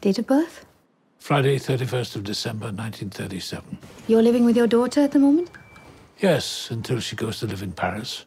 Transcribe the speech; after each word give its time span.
Date 0.00 0.18
of 0.18 0.26
birth? 0.26 0.64
Friday, 1.18 1.58
31st 1.58 2.16
of 2.16 2.24
December, 2.24 2.66
1937. 2.66 3.78
You're 4.06 4.22
living 4.22 4.44
with 4.44 4.56
your 4.56 4.68
daughter 4.68 5.00
at 5.00 5.10
the 5.12 5.18
moment? 5.18 5.50
Yes, 6.20 6.70
until 6.70 7.00
she 7.00 7.16
goes 7.16 7.40
to 7.40 7.46
live 7.46 7.62
in 7.62 7.72
Paris. 7.72 8.24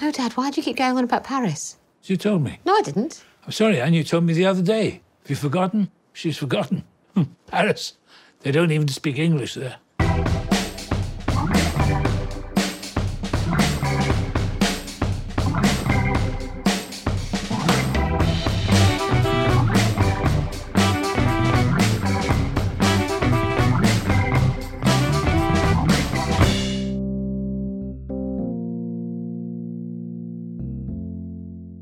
No, 0.00 0.10
Dad, 0.10 0.32
why 0.32 0.50
do 0.50 0.60
you 0.60 0.64
keep 0.64 0.76
going 0.76 0.96
on 0.96 1.04
about 1.04 1.24
Paris? 1.24 1.76
You 2.04 2.16
told 2.16 2.42
me. 2.42 2.58
No, 2.64 2.74
I 2.74 2.82
didn't. 2.82 3.22
I'm 3.44 3.52
sorry, 3.52 3.80
Anne, 3.80 3.92
you 3.94 4.04
told 4.04 4.24
me 4.24 4.32
the 4.32 4.46
other 4.46 4.62
day. 4.62 5.02
Have 5.22 5.30
you 5.30 5.36
forgotten? 5.36 5.90
She's 6.14 6.38
forgotten. 6.38 6.84
Paris. 7.46 7.94
They 8.40 8.50
don't 8.50 8.70
even 8.70 8.88
speak 8.88 9.18
English 9.18 9.54
there. 9.54 9.76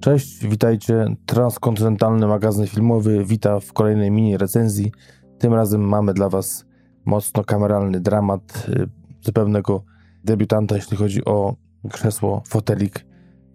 Cześć, 0.07 0.47
witajcie. 0.47 1.07
Transkontynentalny 1.27 2.27
magazyn 2.27 2.67
filmowy 2.67 3.25
wita 3.25 3.61
w 3.61 3.73
kolejnej 3.73 4.11
mini 4.11 4.37
recenzji. 4.37 4.93
Tym 5.39 5.55
razem 5.55 5.81
mamy 5.81 6.15
dla 6.15 6.29
Was 6.29 6.67
mocno 7.05 7.45
kameralny 7.45 8.01
dramat 8.01 8.69
y, 8.69 8.89
zupełnego 9.21 9.85
debiutanta, 10.25 10.77
jeśli 10.77 10.97
chodzi 10.97 11.25
o 11.25 11.57
krzesło, 11.93 12.43
fotelik 12.49 13.07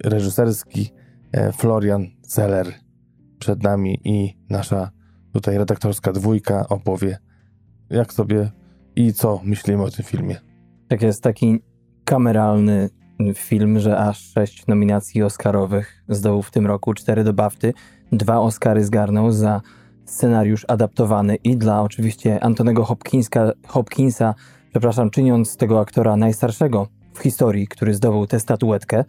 reżyserski. 0.03 0.89
e, 1.31 1.51
Florian 1.51 2.07
Zeller 2.21 2.73
przed 3.39 3.63
nami 3.63 3.99
i 4.03 4.37
nasza 4.49 4.91
tutaj 5.33 5.57
redaktorska 5.57 6.11
dwójka 6.11 6.69
opowie, 6.69 7.17
jak 7.89 8.13
sobie 8.13 8.51
i 8.95 9.13
co 9.13 9.41
myślimy 9.43 9.83
o 9.83 9.91
tym 9.91 10.05
filmie. 10.05 10.35
Tak 10.87 11.01
jest 11.01 11.23
taki 11.23 11.59
kameralny 12.05 12.89
film, 13.33 13.79
że 13.79 13.97
aż 13.97 14.31
sześć 14.33 14.67
nominacji 14.67 15.23
Oscarowych 15.23 16.03
zdobył 16.09 16.41
w 16.41 16.51
tym 16.51 16.67
roku, 16.67 16.93
cztery 16.93 17.23
do 17.23 17.33
BAFTY, 17.33 17.73
dwa 18.11 18.39
Oscary 18.39 18.83
zgarnął 18.83 19.31
za 19.31 19.61
scenariusz 20.05 20.65
adaptowany 20.67 21.35
i 21.35 21.57
dla 21.57 21.81
oczywiście 21.81 22.43
Antonego 22.43 22.83
Hopkinsa, 22.83 23.51
Hopkinsa, 23.67 24.35
przepraszam, 24.71 25.09
czyniąc 25.09 25.57
tego 25.57 25.79
aktora 25.79 26.15
najstarszego 26.15 26.87
w 27.13 27.19
historii, 27.19 27.67
który 27.67 27.93
zdobył 27.93 28.27
tę 28.27 28.39
statuetkę. 28.39 29.03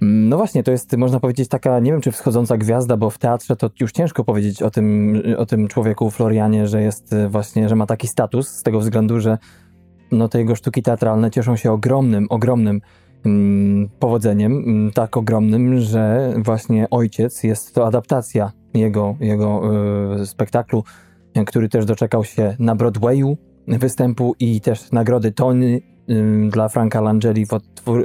No 0.00 0.36
właśnie, 0.36 0.62
to 0.62 0.70
jest, 0.70 0.96
można 0.96 1.20
powiedzieć, 1.20 1.48
taka, 1.48 1.80
nie 1.80 1.92
wiem 1.92 2.00
czy 2.00 2.12
wschodząca 2.12 2.56
gwiazda, 2.56 2.96
bo 2.96 3.10
w 3.10 3.18
teatrze 3.18 3.56
to 3.56 3.70
już 3.80 3.92
ciężko 3.92 4.24
powiedzieć 4.24 4.62
o 4.62 4.70
tym, 4.70 5.22
o 5.38 5.46
tym 5.46 5.68
człowieku 5.68 6.10
Florianie, 6.10 6.68
że 6.68 6.82
jest 6.82 7.12
e, 7.12 7.28
właśnie, 7.28 7.68
że 7.68 7.76
ma 7.76 7.86
taki 7.86 8.08
status, 8.08 8.48
z 8.48 8.62
tego 8.62 8.80
względu, 8.80 9.20
że 9.20 9.38
no 10.12 10.28
te 10.28 10.38
jego 10.38 10.54
sztuki 10.54 10.82
teatralne 10.82 11.30
cieszą 11.30 11.56
się 11.56 11.72
ogromnym, 11.72 12.26
ogromnym 12.30 12.80
powodzeniem, 13.98 14.52
mm, 14.52 14.92
tak 14.92 15.16
ogromnym, 15.16 15.80
że 15.80 16.34
właśnie 16.44 16.90
Ojciec 16.90 17.42
jest 17.42 17.74
to 17.74 17.86
adaptacja 17.86 18.52
jego, 18.74 19.16
jego 19.20 19.62
y, 20.20 20.26
spektaklu, 20.26 20.84
który 21.46 21.68
też 21.68 21.84
doczekał 21.84 22.24
się 22.24 22.56
na 22.58 22.74
Broadwayu 22.74 23.36
występu 23.68 24.34
i 24.40 24.60
też 24.60 24.92
nagrody 24.92 25.32
Tony 25.32 25.80
y, 26.10 26.48
dla 26.50 26.68
Franka 26.68 27.00
Langeli, 27.00 27.46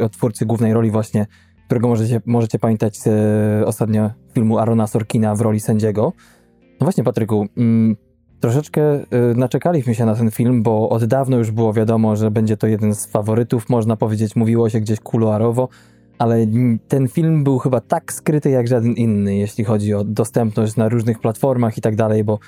odtwórcy 0.01 0.45
głównej 0.45 0.73
roli 0.73 0.91
właśnie, 0.91 1.27
którego 1.65 1.87
możecie, 1.87 2.21
możecie 2.25 2.59
pamiętać 2.59 2.97
z 2.97 3.07
y, 3.07 3.65
ostatnio 3.65 4.09
filmu 4.33 4.57
Arona 4.57 4.87
Sorkina 4.87 5.35
w 5.35 5.41
roli 5.41 5.59
sędziego. 5.59 6.13
No 6.61 6.85
właśnie, 6.85 7.03
Patryku, 7.03 7.47
mm, 7.57 7.95
troszeczkę 8.43 8.99
y, 8.99 9.35
naczekaliśmy 9.35 9.95
się 9.95 10.05
na 10.05 10.15
ten 10.15 10.31
film, 10.31 10.63
bo 10.63 10.89
od 10.89 11.05
dawno 11.05 11.37
już 11.37 11.51
było 11.51 11.73
wiadomo, 11.73 12.15
że 12.15 12.31
będzie 12.31 12.57
to 12.57 12.67
jeden 12.67 12.95
z 12.95 13.05
faworytów, 13.05 13.69
można 13.69 13.97
powiedzieć, 13.97 14.35
mówiło 14.35 14.69
się 14.69 14.79
gdzieś 14.79 14.99
kuluarowo, 14.99 15.69
ale 16.17 16.47
ten 16.87 17.07
film 17.07 17.43
był 17.43 17.59
chyba 17.59 17.81
tak 17.81 18.13
skryty 18.13 18.49
jak 18.49 18.67
żaden 18.67 18.93
inny, 18.93 19.35
jeśli 19.35 19.63
chodzi 19.63 19.93
o 19.93 20.03
dostępność 20.03 20.75
na 20.75 20.89
różnych 20.89 21.19
platformach 21.19 21.77
i 21.77 21.81
tak 21.81 21.95
dalej, 21.95 22.23
bo, 22.23 22.39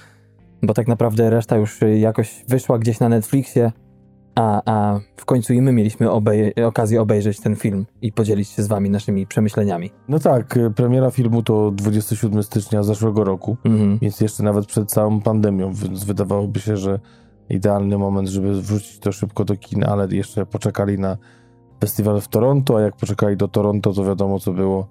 bo 0.64 0.74
tak 0.74 0.88
naprawdę 0.88 1.30
reszta 1.30 1.58
już 1.58 1.82
y, 1.82 1.98
jakoś 1.98 2.46
wyszła 2.48 2.80
gdzieś 2.80 3.00
na 3.00 3.10
Netflixie, 3.10 3.72
a, 4.36 4.62
a 4.66 5.00
w 5.18 5.26
końcu 5.26 5.54
i 5.54 5.62
my 5.62 5.72
mieliśmy 5.74 6.08
obej- 6.08 6.64
okazję 6.66 7.02
obejrzeć 7.02 7.40
ten 7.40 7.56
film 7.56 7.86
i 8.02 8.12
podzielić 8.12 8.50
się 8.50 8.64
z 8.64 8.68
wami 8.68 8.90
naszymi 8.90 9.28
przemyśleniami. 9.28 9.90
No 10.08 10.20
tak, 10.20 10.58
y, 10.58 10.72
premiera 10.72 11.12
filmu 11.12 11.44
to 11.44 11.72
27 11.72 12.44
stycznia 12.44 12.84
zeszłego 12.84 13.24
roku. 13.24 13.58
Mhm. 13.66 14.00
Więc 14.02 14.22
jeszcze 14.22 14.44
nawet 14.44 14.66
przed 14.66 14.90
całą 14.92 15.22
pandemią, 15.22 15.74
więc 15.74 16.04
wydawałoby 16.04 16.60
się, 16.60 16.78
że 16.78 17.00
idealny 17.50 17.98
moment, 17.98 18.30
żeby 18.30 18.62
wrzucić 18.62 19.00
to 19.00 19.12
szybko 19.12 19.46
do 19.46 19.56
kin, 19.56 19.84
ale 19.84 20.08
jeszcze 20.12 20.46
poczekali 20.46 21.00
na 21.00 21.18
festiwal 21.82 22.22
w 22.22 22.28
Toronto, 22.28 22.78
a 22.78 22.82
jak 22.82 22.96
poczekali 22.96 23.38
do 23.38 23.48
Toronto, 23.48 23.94
to 23.94 24.04
wiadomo 24.06 24.40
co 24.40 24.54
było 24.54 24.88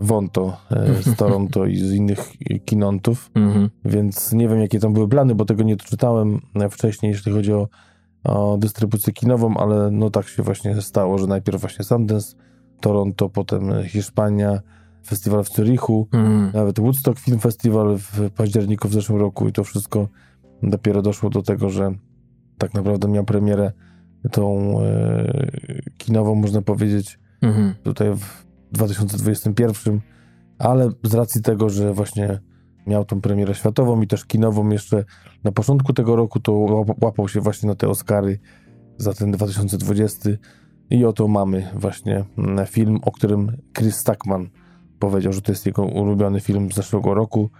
Wonto 0.00 0.56
e, 0.70 1.02
z 1.02 1.16
Toronto 1.20 1.66
i 1.66 1.76
z 1.76 1.92
innych 1.92 2.32
kinontów, 2.64 3.30
Mhm. 3.34 3.70
więc 3.84 4.32
nie 4.32 4.48
wiem 4.48 4.60
jakie 4.60 4.78
tam 4.80 4.92
były 4.92 5.08
plany, 5.08 5.34
bo 5.34 5.44
tego 5.44 5.62
nie 5.62 5.76
czytałem 5.76 6.40
e, 6.54 6.68
wcześniej, 6.68 7.12
jeśli 7.12 7.32
chodzi 7.32 7.52
o 7.52 7.68
dystrybucję 8.58 9.12
kinową, 9.12 9.56
ale 9.56 9.90
no 9.90 10.10
tak 10.10 10.28
się 10.28 10.42
właśnie 10.42 10.80
stało, 10.82 11.18
że 11.18 11.26
najpierw 11.26 11.60
właśnie 11.60 11.84
Sundance, 11.84 12.36
Toronto, 12.80 13.28
potem 13.28 13.84
Hiszpania, 13.84 14.60
festiwal 15.06 15.44
w 15.44 15.48
Zurichu, 15.48 16.08
Mhm. 16.12 16.50
nawet 16.54 16.80
Woodstock 16.80 17.18
Film 17.18 17.38
Festival 17.38 17.98
w 17.98 18.30
październiku 18.30 18.88
w 18.88 18.92
zeszłym 18.92 19.20
roku 19.20 19.48
i 19.48 19.52
to 19.52 19.64
wszystko 19.64 20.08
dopiero 20.62 21.02
doszło 21.02 21.30
do 21.30 21.42
tego, 21.42 21.70
że 21.70 21.92
tak 22.58 22.74
naprawdę 22.74 23.08
miał 23.08 23.24
premierę 23.24 23.72
tą 24.32 24.76
e, 24.80 25.32
kinową, 25.98 26.34
można 26.34 26.62
powiedzieć, 26.62 27.18
Mhm. 27.42 27.74
tutaj 27.82 28.08
w 28.16 28.46
2021, 28.72 30.00
ale 30.58 30.90
z 31.02 31.14
racji 31.14 31.42
tego, 31.42 31.68
że 31.70 31.92
właśnie 31.92 32.40
miał 32.86 33.04
tą 33.04 33.20
premierę 33.20 33.54
światową 33.54 34.00
i 34.02 34.06
też 34.06 34.24
kinową 34.24 34.68
jeszcze 34.68 35.04
na 35.44 35.52
początku 35.52 35.92
tego 35.92 36.16
roku, 36.16 36.40
to 36.40 36.52
łap- 36.52 37.04
łapał 37.04 37.28
się 37.28 37.40
właśnie 37.40 37.66
na 37.68 37.74
te 37.74 37.88
Oscary 37.88 38.38
za 38.98 39.14
ten 39.14 39.32
2020 39.32 40.30
i 40.90 41.04
oto 41.04 41.28
mamy 41.28 41.70
właśnie 41.74 42.24
mm, 42.38 42.66
film, 42.66 42.98
o 43.02 43.10
którym 43.12 43.56
Chris 43.78 43.96
Stackman 43.96 44.48
powiedział, 44.98 45.32
że 45.32 45.42
to 45.42 45.52
jest 45.52 45.66
jego 45.66 45.82
ulubiony 45.84 46.40
film 46.40 46.72
z 46.72 46.74
zeszłego 46.74 47.14
roku. 47.14 47.50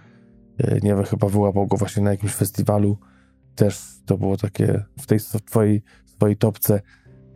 E, 0.57 0.79
Nie 0.79 0.95
wiem, 0.95 1.03
chyba 1.03 1.27
wyłapał 1.29 1.67
go 1.67 1.77
właśnie 1.77 2.03
na 2.03 2.11
jakimś 2.11 2.33
festiwalu. 2.33 2.97
Też 3.55 3.81
to 4.05 4.17
było 4.17 4.37
takie 4.37 4.83
w 4.99 5.05
tej 5.05 5.19
w 5.19 5.41
twojej, 5.45 5.83
swojej 6.05 6.37
topce 6.37 6.81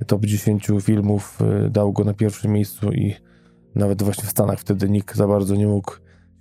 top 0.08 0.25
10 0.25 0.68
filmów 0.81 1.40
e, 1.42 1.69
dał 1.69 1.94
go 1.94 2.04
na 2.04 2.14
pierwszym 2.14 2.52
miejscu 2.52 2.92
i 2.92 3.16
nawet 3.75 4.04
właśnie 4.04 4.24
w 4.24 4.30
Stanach 4.30 4.59
wtedy 4.59 4.90
nikt 4.90 5.16
za 5.16 5.28
bardzo 5.28 5.56
nie 5.56 5.68
mógł 5.68 5.92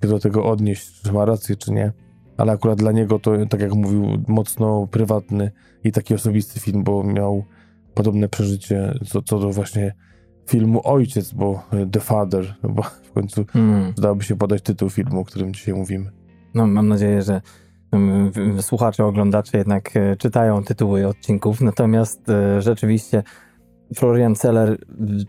się 0.02 0.08
do 0.08 0.18
tego 0.18 0.44
odnieść, 0.44 1.02
czy 1.02 1.12
ma 1.12 1.24
rację, 1.24 1.56
czy 1.56 1.72
nie. 1.72 1.92
Ale 2.36 2.52
akurat 2.52 2.78
dla 2.78 2.92
niego 2.92 3.18
to, 3.18 3.46
tak 3.46 3.60
jak 3.60 3.74
mówił, 3.74 4.24
mocno 4.28 4.86
prywatny 4.86 5.50
i 5.84 5.92
taki 5.92 6.14
osobisty 6.14 6.60
film, 6.60 6.84
bo 6.84 7.04
miał 7.04 7.44
podobne 7.94 8.28
przeżycie 8.28 8.98
co, 9.06 9.22
co 9.22 9.38
do 9.38 9.50
właśnie 9.50 9.94
filmu 10.48 10.80
Ojciec, 10.84 11.32
bo 11.32 11.62
The 11.92 12.00
Father, 12.00 12.54
no 12.62 12.68
bo 12.68 12.82
w 12.82 13.12
końcu 13.12 13.40
Mhm. 13.40 13.92
Dałoby 13.96 14.24
się 14.24 14.36
podać 14.36 14.62
tytuł 14.62 14.90
filmu, 14.90 15.20
o 15.20 15.24
którym 15.24 15.54
dzisiaj 15.54 15.74
mówimy. 15.74 16.10
No, 16.54 16.66
mam 16.66 16.88
nadzieję, 16.88 17.22
że 17.22 17.40
mm, 17.92 18.32
słuchacze, 18.62 19.04
oglądacze 19.04 19.58
jednak 19.58 19.96
e, 19.96 20.16
czytają 20.16 20.64
tytuły 20.64 21.06
odcinków. 21.06 21.60
Natomiast 21.60 22.28
e, 22.28 22.62
rzeczywiście 22.62 23.22
Florian 23.94 24.34
Celler 24.34 24.72
y, 24.72 24.76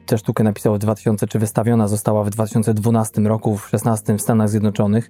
tę 0.05 0.17
sztukę 0.17 0.43
napisał 0.43 0.75
w 0.75 0.79
2000, 0.79 1.27
czy 1.27 1.39
wystawiona 1.39 1.87
została 1.87 2.23
w 2.23 2.29
2012 2.29 3.21
roku, 3.21 3.57
w 3.57 3.69
16 3.69 4.17
w 4.17 4.21
Stanach 4.21 4.49
Zjednoczonych. 4.49 5.09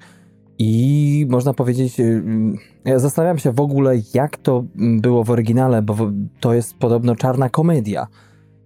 I 0.59 1.25
można 1.29 1.53
powiedzieć, 1.53 1.99
y, 1.99 2.03
mm, 2.03 2.57
ja 2.85 2.99
zastanawiam 2.99 3.37
się 3.37 3.51
w 3.51 3.59
ogóle, 3.59 3.95
jak 4.13 4.37
to 4.37 4.63
było 4.75 5.23
w 5.23 5.31
oryginale, 5.31 5.81
bo 5.81 5.95
to 6.39 6.53
jest 6.53 6.77
podobno 6.77 7.15
czarna 7.15 7.49
komedia. 7.49 8.07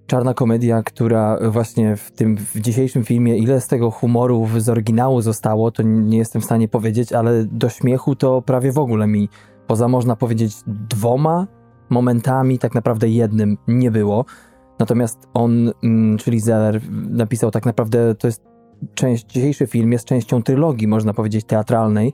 Czarna 0.07 0.33
komedia, 0.33 0.83
która 0.83 1.39
właśnie 1.49 1.95
w 1.95 2.11
tym 2.11 2.37
w 2.37 2.59
dzisiejszym 2.59 3.03
filmie, 3.03 3.37
ile 3.37 3.61
z 3.61 3.67
tego 3.67 3.91
humoru 3.91 4.47
z 4.57 4.69
oryginału 4.69 5.21
zostało, 5.21 5.71
to 5.71 5.83
nie 5.83 6.17
jestem 6.17 6.41
w 6.41 6.45
stanie 6.45 6.67
powiedzieć, 6.67 7.13
ale 7.13 7.45
do 7.45 7.69
śmiechu 7.69 8.15
to 8.15 8.41
prawie 8.41 8.71
w 8.71 8.77
ogóle 8.77 9.07
mi, 9.07 9.29
poza 9.67 9.87
można 9.87 10.15
powiedzieć 10.15 10.55
dwoma 10.67 11.47
momentami, 11.89 12.59
tak 12.59 12.75
naprawdę 12.75 13.09
jednym 13.09 13.57
nie 13.67 13.91
było. 13.91 14.25
Natomiast 14.81 15.27
on, 15.33 15.71
mm, 15.83 16.17
czyli 16.17 16.39
Zeller, 16.39 16.81
napisał 17.09 17.51
tak 17.51 17.65
naprawdę, 17.65 18.15
to 18.15 18.27
jest 18.27 18.41
część, 18.93 19.25
dzisiejszy 19.25 19.67
film 19.67 19.91
jest 19.91 20.05
częścią 20.05 20.43
trylogii, 20.43 20.87
można 20.87 21.13
powiedzieć, 21.13 21.45
teatralnej. 21.45 22.13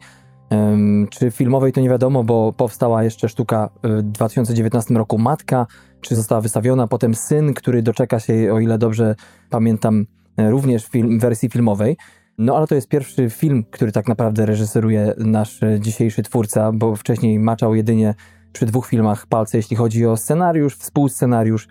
Czy 1.09 1.31
filmowej 1.31 1.71
to 1.73 1.81
nie 1.81 1.89
wiadomo, 1.89 2.23
bo 2.23 2.53
powstała 2.53 3.03
jeszcze 3.03 3.29
sztuka 3.29 3.69
y, 3.85 3.97
w 3.97 4.03
2019 4.03 4.93
roku 4.93 5.17
Matka, 5.17 5.67
czy 6.01 6.15
została 6.15 6.41
wystawiona, 6.41 6.87
potem 6.87 7.15
Syn, 7.15 7.53
który 7.53 7.81
doczeka 7.81 8.19
się, 8.19 8.53
o 8.53 8.59
ile 8.59 8.77
dobrze 8.77 9.15
pamiętam, 9.49 10.05
e, 10.37 10.49
również 10.49 10.85
film, 10.85 11.19
wersji 11.19 11.49
filmowej. 11.49 11.97
No 12.37 12.57
ale 12.57 12.67
to 12.67 12.75
jest 12.75 12.87
pierwszy 12.87 13.29
film, 13.29 13.63
który 13.71 13.91
tak 13.91 14.07
naprawdę 14.07 14.45
reżyseruje 14.45 15.13
nasz 15.17 15.63
e, 15.63 15.79
dzisiejszy 15.79 16.23
twórca, 16.23 16.71
bo 16.71 16.95
wcześniej 16.95 17.39
maczał 17.39 17.75
jedynie 17.75 18.15
przy 18.53 18.65
dwóch 18.65 18.87
filmach 18.87 19.27
palce, 19.27 19.57
jeśli 19.57 19.75
chodzi 19.75 20.05
o 20.05 20.17
scenariusz, 20.17 20.75
współscenariusz, 20.75 21.67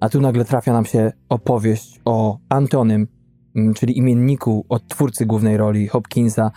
a 0.00 0.08
tu 0.08 0.20
nagle 0.20 0.44
trafia 0.44 0.72
nam 0.72 0.84
się 0.84 1.12
opowieść 1.28 2.00
o 2.04 2.38
Antonym, 2.48 3.08
m, 3.56 3.74
czyli 3.74 3.98
imienniku 3.98 4.64
od 4.68 4.88
twórcy 4.88 5.26
głównej 5.26 5.56
roli 5.56 5.88
Hopkinsa, 5.88 6.50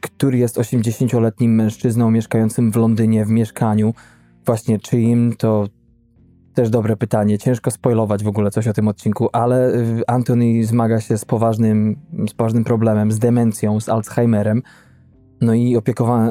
który 0.00 0.38
jest 0.38 0.58
80-letnim 0.58 1.54
mężczyzną 1.54 2.10
mieszkającym 2.10 2.72
w 2.72 2.76
Londynie 2.76 3.24
w 3.24 3.30
mieszkaniu. 3.30 3.94
Właśnie 4.46 4.78
czyim 4.78 5.36
to 5.38 5.66
też 6.54 6.70
dobre 6.70 6.96
pytanie. 6.96 7.38
Ciężko 7.38 7.70
spoilować 7.70 8.24
w 8.24 8.28
ogóle 8.28 8.50
coś 8.50 8.68
o 8.68 8.72
tym 8.72 8.88
odcinku, 8.88 9.28
ale 9.32 9.74
y, 9.74 10.02
Anthony 10.06 10.64
zmaga 10.64 11.00
się 11.00 11.18
z 11.18 11.24
poważnym, 11.24 11.96
z 12.28 12.34
poważnym 12.34 12.64
problemem, 12.64 13.12
z 13.12 13.18
demencją, 13.18 13.80
z 13.80 13.88
Alzheimerem. 13.88 14.62
No 15.40 15.54
i 15.54 15.76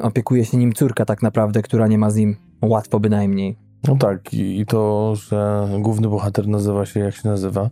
opiekuje 0.01 0.45
się 0.45 0.57
nim 0.57 0.73
córka 0.73 1.05
tak 1.05 1.21
naprawdę, 1.21 1.61
która 1.61 1.87
nie 1.87 1.97
ma 1.97 2.11
z 2.11 2.15
nim 2.15 2.35
łatwo 2.61 2.99
bynajmniej. 2.99 3.66
No 3.87 3.95
tak, 3.95 4.33
i, 4.33 4.59
i 4.59 4.65
to, 4.65 5.13
że 5.15 5.69
główny 5.79 6.07
bohater 6.07 6.47
nazywa 6.47 6.85
się 6.85 6.99
jak 6.99 7.15
się 7.15 7.29
nazywa 7.29 7.69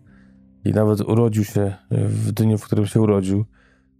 i 0.66 0.72
nawet 0.72 1.02
urodził 1.02 1.44
się 1.44 1.74
w 1.92 2.32
dniu, 2.32 2.58
w 2.58 2.66
którym 2.66 2.86
się 2.86 3.02
urodził, 3.02 3.46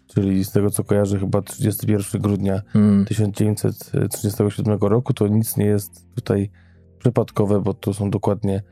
czyli 0.08 0.46
z 0.46 0.52
tego 0.52 0.70
co 0.70 0.84
kojarzę 0.84 1.20
chyba 1.20 1.42
31 1.42 2.22
grudnia 2.22 2.62
Mm. 2.76 3.06
1937 3.06 4.80
roku, 4.82 5.14
to 5.14 5.28
nic 5.28 5.58
nie 5.58 5.66
jest 5.66 6.16
tutaj 6.16 6.50
przypadkowe, 7.00 7.62
bo 7.62 7.74
to 7.74 7.94
są 7.94 8.10
dokładnie 8.10 8.64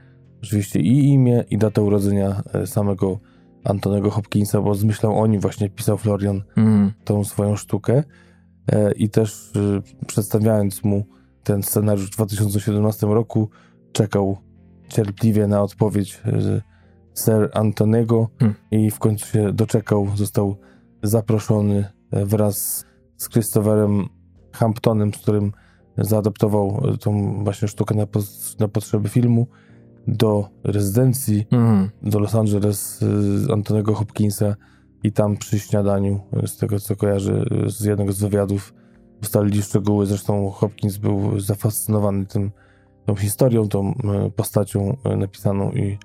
oczywiście 0.44 0.80
i 0.80 1.09
imię, 1.09 1.44
i 1.50 1.57
data 1.57 1.81
urodzenia 1.81 2.44
e, 2.53 2.68
samego 2.68 3.19
Antonego 3.63 4.09
Hopkinsa, 4.12 4.62
bo 4.62 4.75
z 4.75 4.83
myślą 4.83 5.19
o 5.19 5.27
nim 5.27 5.41
właśnie 5.41 5.69
pisał 5.69 5.97
Florian 5.97 6.41
Mm. 6.57 6.91
tą 7.03 7.24
swoją 7.24 7.56
sztukę 7.56 8.03
e, 8.71 8.91
i 8.91 9.09
też 9.09 9.51
y, 9.56 9.81
przedstawiając 10.07 10.83
mu 10.83 11.06
ten 11.44 11.63
scenariusz 11.63 12.07
w 12.07 12.16
2017 12.16 13.07
roku 13.07 13.50
czekał 13.92 14.38
cierpliwie 14.88 15.48
na 15.48 15.62
odpowiedź 15.62 16.22
y, 16.28 16.62
Sir 17.16 17.50
Antonego 17.54 18.30
Hmm. 18.40 18.56
i 18.72 18.92
w 18.92 19.00
końcu 19.00 19.28
się 19.28 19.54
doczekał, 19.54 20.07
został 20.16 20.57
zaproszony 21.04 21.86
e, 22.12 22.25
wraz 22.25 22.86
z 23.18 23.30
Christopherem 23.30 24.06
Hamptonem, 24.51 25.13
z 25.13 25.18
którym 25.18 25.51
zaadaptował 25.98 26.84
e, 26.94 26.98
tą 26.98 27.44
właśnie 27.44 27.68
sztukę 27.68 27.95
na, 27.95 28.06
na 28.60 28.68
potrzeby 28.68 29.10
filmu 29.10 29.48
do 30.07 30.50
rezydencji 30.63 31.45
Mm. 31.51 31.90
do 32.01 32.19
Los 32.19 32.36
Angeles 32.36 33.01
y, 33.01 33.40
z 33.40 33.50
Antonego 33.50 33.94
Hopkinsa 33.94 34.56
i 35.04 35.12
tam 35.12 35.38
przy 35.38 35.60
śniadaniu, 35.60 36.19
z 36.45 36.57
tego 36.57 36.80
co 36.80 36.95
kojarzę 36.95 37.44
z 37.68 37.84
jednego 37.84 38.13
z 38.13 38.19
wywiadów, 38.19 38.74
ustalili 39.24 39.62
szczegóły. 39.62 40.06
Zresztą 40.06 40.50
Hopkins 40.50 40.98
był 40.98 41.40
zafascynowany 41.40 42.25
tym, 42.25 42.52
tą 43.06 43.16
historią, 43.16 43.68
tą 43.68 43.92
y, 44.28 44.31
postacią 44.31 44.98
y, 45.14 45.18
napisaną 45.18 45.72
i, 45.72 45.98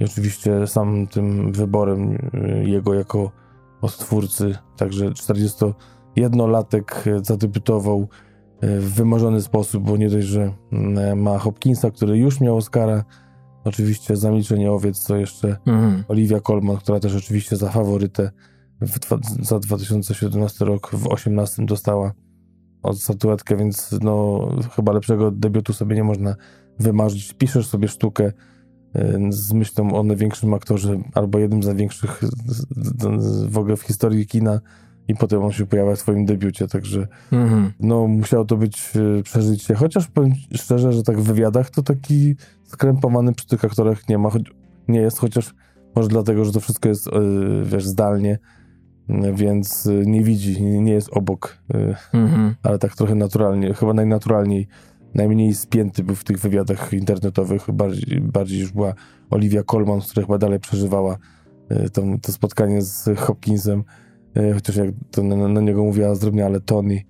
i 0.00 0.04
oczywiście 0.04 0.66
samym 0.66 1.06
tym 1.06 1.52
wyborem 1.52 2.12
y, 2.14 2.64
jego 2.66 2.94
jako 2.94 3.30
odtwórcy. 3.80 4.54
Także 4.76 5.10
41-latek 5.10 7.06
y, 7.06 7.24
zadebiutował 7.24 8.08
w 8.62 8.94
wymarzony 8.94 9.42
sposób, 9.42 9.84
bo 9.84 9.96
nie 9.96 10.10
dość, 10.10 10.26
że 10.26 10.52
ma 11.16 11.38
Hopkinsa, 11.38 11.90
który 11.90 12.18
już 12.18 12.40
miał 12.40 12.56
Oscara, 12.56 13.04
Oczywiście 13.64 14.16
za 14.16 14.30
Milczenie 14.30 14.72
Owiec, 14.72 14.98
co 14.98 15.16
jeszcze 15.16 15.56
Mm. 15.66 16.04
Olivia 16.08 16.40
Colman, 16.40 16.76
która 16.76 17.00
też 17.00 17.14
oczywiście 17.14 17.56
za 17.56 17.70
faworytę 17.70 18.30
w 18.80 18.98
za 19.46 19.58
2017 19.58 20.64
rok 20.64 20.90
w 20.92 21.06
18 21.06 21.66
dostała 21.66 22.12
od 22.82 23.00
statuetkę, 23.00 23.56
więc 23.56 23.98
no 24.02 24.48
chyba 24.76 24.92
lepszego 24.92 25.30
debiutu 25.30 25.72
sobie 25.72 25.96
nie 25.96 26.04
można 26.04 26.34
wymarzyć. 26.78 27.32
Piszesz 27.32 27.66
sobie 27.66 27.88
sztukę 27.88 28.24
y, 28.96 29.18
z 29.28 29.52
myślą 29.52 29.94
o 29.94 30.02
największym 30.02 30.54
aktorze 30.54 31.00
albo 31.14 31.38
jednym 31.38 31.62
z 31.62 31.66
największych 31.66 32.20
w 33.48 33.58
ogóle 33.58 33.76
w 33.76 33.82
historii 33.82 34.26
kina 34.26 34.60
i 35.08 35.14
potem 35.14 35.42
on 35.42 35.52
się 35.52 35.66
pojawia 35.66 35.96
w 35.96 35.98
twoim 35.98 36.24
debiucie, 36.24 36.68
także 36.68 37.06
Mm. 37.32 37.72
no 37.80 38.06
musiało 38.06 38.44
to 38.44 38.56
być 38.56 38.92
e, 38.96 39.22
przeżycie. 39.22 39.74
Chociaż 39.74 40.06
powiem 40.08 40.32
szczerze, 40.54 40.92
że 40.92 41.02
tak 41.02 41.20
w 41.20 41.24
wywiadach 41.24 41.70
to 41.70 41.82
taki 41.82 42.36
skrępowany 42.64 43.32
przy 43.32 43.46
tych 43.46 43.64
aktorach 43.64 44.08
nie 44.08 44.18
ma, 44.18 44.30
choć 44.30 44.42
nie 44.88 45.00
jest, 45.00 45.18
chociaż 45.18 45.54
może 45.96 46.08
dlatego, 46.08 46.44
że 46.44 46.52
to 46.52 46.60
wszystko 46.60 46.88
jest, 46.88 47.08
e, 47.08 47.10
wiesz, 47.64 47.86
zdalnie, 47.86 48.38
więc 49.34 49.86
e, 49.86 49.92
nie 50.06 50.22
widzi, 50.24 50.62
nie 50.62 50.92
jest 50.92 51.08
obok, 51.12 51.58
e, 51.74 51.96
Mm. 52.12 52.54
ale 52.62 52.78
tak 52.78 52.94
trochę 52.96 53.14
naturalnie, 53.14 53.74
chyba 53.74 53.94
najnaturalniej, 53.94 54.68
najmniej 55.14 55.54
spięty 55.54 56.02
był 56.04 56.14
w 56.14 56.24
tych 56.24 56.38
wywiadach 56.38 56.92
internetowych, 56.92 57.70
bardziej, 57.72 58.20
bardziej 58.20 58.60
już 58.60 58.72
była 58.72 58.94
Olivia 59.30 59.62
Colman, 59.62 60.00
która 60.00 60.26
chyba 60.26 60.38
dalej 60.38 60.60
przeżywała 60.60 61.18
e, 61.68 61.90
to, 61.90 62.02
to 62.22 62.32
spotkanie 62.32 62.82
z 62.82 63.18
Hopkinsem, 63.18 63.84
chociaż 64.54 64.76
jak 64.76 64.88
to 65.10 65.22
na, 65.22 65.48
na 65.48 65.60
niego 65.60 65.84
mówiła 65.84 66.14
zdrobniale 66.14 66.60
Tony, 66.60 67.02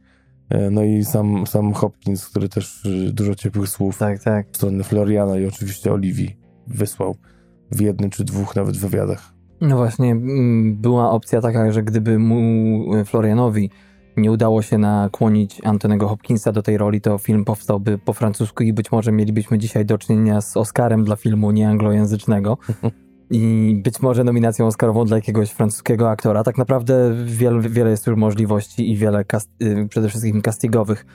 No 0.70 0.82
i 0.84 1.04
sam, 1.04 1.46
sam 1.46 1.72
Hopkins, 1.72 2.26
który 2.28 2.48
też 2.48 2.84
y, 2.84 3.12
dużo 3.12 3.34
ciepłych 3.34 3.68
słów 3.68 3.98
Tak, 3.98 4.22
tak. 4.22 4.46
w 4.52 4.56
stronę 4.56 4.84
Floriana 4.84 5.38
i 5.38 5.46
oczywiście 5.46 5.92
Oliwii 5.92 6.36
wysłał 6.66 7.16
w 7.70 7.80
jednym 7.80 8.10
czy 8.10 8.24
dwóch 8.24 8.56
nawet 8.56 8.76
wywiadach. 8.76 9.34
No 9.60 9.76
właśnie, 9.76 10.10
mm, 10.12 10.76
była 10.76 11.10
opcja 11.10 11.40
taka, 11.40 11.72
że 11.72 11.82
gdyby 11.82 12.18
mu 12.18 12.94
e, 12.94 13.04
Florianowi 13.04 13.70
nie 14.16 14.32
udało 14.32 14.62
się 14.62 14.78
nakłonić 14.78 15.60
Antonego 15.64 16.08
Hopkinsa 16.08 16.52
do 16.52 16.62
tej 16.62 16.78
roli, 16.78 17.00
to 17.00 17.18
film 17.18 17.44
powstałby 17.44 17.98
po 17.98 18.12
francusku 18.12 18.62
i 18.62 18.72
być 18.72 18.92
może 18.92 19.12
mielibyśmy 19.12 19.58
dzisiaj 19.58 19.86
do 19.86 19.98
czynienia 19.98 20.40
z 20.40 20.56
Oscarem 20.56 21.04
dla 21.04 21.16
filmu 21.16 21.50
nieanglojęzycznego. 21.50 22.58
I 23.30 23.74
być 23.84 24.00
może 24.00 24.24
nominacją 24.24 24.66
Oscarową 24.66 25.04
dla 25.04 25.16
jakiegoś 25.16 25.50
francuskiego 25.50 26.10
aktora. 26.10 26.44
Tak 26.44 26.58
naprawdę 26.58 27.14
wiele, 27.24 27.60
wiele 27.60 27.90
jest 27.90 28.06
już 28.06 28.16
możliwości 28.16 28.90
i 28.90 28.96
wiele 28.96 29.24
cast, 29.24 29.50
y, 29.62 29.88
przede 29.88 30.08
wszystkim 30.08 30.42
castingowych. 30.42 31.06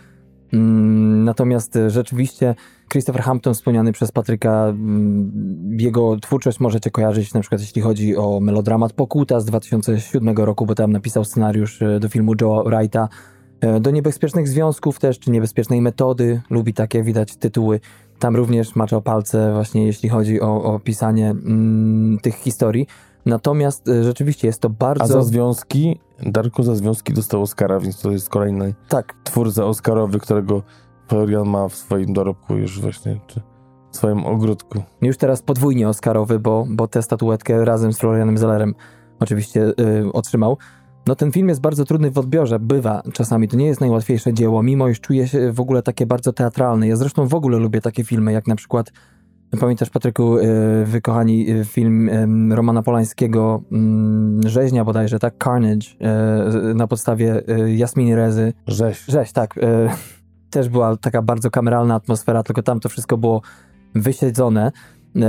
Mm, 0.53 1.23
Natomiast 1.23 1.75
y, 1.75 1.89
rzeczywiście 1.89 2.55
Christopher 2.91 3.21
Hampton, 3.21 3.53
wspomniany 3.53 3.91
przez 3.91 4.11
Patryka, 4.11 4.65
mm, 4.69 5.77
jego 5.79 6.17
twórczość 6.17 6.59
możecie 6.59 6.91
kojarzyć 6.91 7.33
na 7.33 7.39
przykład 7.39 7.61
jeśli 7.61 7.81
chodzi 7.81 8.17
o 8.17 8.39
melodramat 8.39 8.93
Pokuta 8.93 9.39
z 9.39 9.45
2007 9.45 10.45
roku, 10.45 10.65
bo 10.65 10.75
tam 10.75 10.91
napisał 10.91 11.25
scenariusz 11.25 11.81
e, 11.81 11.99
do 11.99 12.09
filmu 12.09 12.33
Joe 12.41 12.63
Wrighta, 12.63 13.09
e, 13.61 13.79
do 13.79 13.91
Niebezpiecznych 13.91 14.47
Związków 14.47 14.99
też, 14.99 15.19
czy 15.19 15.31
Niebezpiecznej 15.31 15.81
Metody, 15.81 16.41
lubi 16.49 16.73
takie, 16.73 17.03
widać 17.03 17.35
tytuły. 17.35 17.79
Tam 18.19 18.35
również 18.35 18.75
maczał 18.75 19.01
palce 19.01 19.53
właśnie 19.53 19.85
jeśli 19.85 20.09
chodzi 20.09 20.41
o, 20.41 20.63
o 20.63 20.79
pisanie 20.79 21.29
mm, 21.29 22.19
tych 22.19 22.35
historii. 22.35 22.87
Natomiast 23.25 23.87
e, 23.87 24.03
rzeczywiście 24.03 24.47
jest 24.47 24.61
to 24.61 24.67
A 24.67 24.71
bardzo... 24.71 25.07
za 25.07 25.23
związki, 25.23 25.99
Darko 26.25 26.63
za 26.63 26.75
związki 26.75 27.13
dostał 27.13 27.41
Oscara, 27.41 27.79
więc 27.79 28.01
to 28.01 28.11
jest 28.11 28.29
kolejny 28.29 28.73
Tak, 28.89 29.13
twórca 29.23 29.65
Oscarowy, 29.65 30.19
którego 30.19 30.63
Florian 31.07 31.49
ma 31.49 31.67
w 31.67 31.75
swoim 31.75 32.13
dorobku 32.13 32.55
już 32.55 32.81
właśnie, 32.81 33.19
czy 33.27 33.41
w 33.91 33.97
swoim 33.97 34.25
ogródku. 34.25 34.83
już 35.01 35.17
teraz 35.17 35.41
podwójnie 35.41 35.89
Oscarowy, 35.89 36.39
bo, 36.39 36.65
bo 36.69 36.87
tę 36.87 37.01
statuetkę 37.01 37.65
razem 37.65 37.93
z 37.93 37.99
Florianem 37.99 38.37
Zellerem 38.37 38.75
oczywiście 39.19 39.67
y, 39.67 40.13
otrzymał. 40.13 40.57
No 41.07 41.15
ten 41.15 41.31
film 41.31 41.49
jest 41.49 41.61
bardzo 41.61 41.85
trudny 41.85 42.11
w 42.11 42.17
odbiorze, 42.17 42.59
bywa 42.59 43.03
czasami, 43.13 43.47
to 43.47 43.57
nie 43.57 43.65
jest 43.65 43.81
najłatwiejsze 43.81 44.33
dzieło, 44.33 44.63
mimo 44.63 44.87
iż 44.87 44.99
czuje 44.99 45.27
się 45.27 45.51
w 45.51 45.59
ogóle 45.59 45.83
takie 45.83 46.05
bardzo 46.05 46.33
teatralne. 46.33 46.87
Ja 46.87 46.95
zresztą 46.95 47.27
w 47.27 47.33
ogóle 47.33 47.57
lubię 47.57 47.81
takie 47.81 48.03
filmy, 48.03 48.31
jak 48.31 48.47
na 48.47 48.55
przykład, 48.55 48.91
pamiętasz 49.59 49.89
Patryku, 49.89 50.37
y, 50.37 50.85
wykochani 50.85 51.49
y, 51.51 51.65
film 51.65 52.09
Romana 52.53 52.83
Polańskiego, 52.83 53.63
y, 54.45 54.49
Rzeźnia 54.49 54.85
bodajże, 54.85 55.19
tak, 55.19 55.43
Carnage, 55.43 55.87
y, 56.71 56.75
na 56.75 56.87
podstawie 56.87 57.49
y, 57.49 57.75
Jasminy 57.75 58.15
Rezy, 58.15 58.53
Rzeź. 58.67 59.05
Rzeź, 59.07 59.31
tak. 59.31 59.57
E, 59.57 59.89
też 60.55 60.69
była 60.69 60.97
taka 60.97 61.21
bardzo 61.21 61.51
kameralna 61.51 61.95
atmosfera, 61.95 62.43
tylko 62.43 62.63
tam 62.63 62.79
to 62.79 62.89
wszystko 62.89 63.17
było 63.17 63.41
wysiedzone 63.95 64.71
e, 65.15 65.21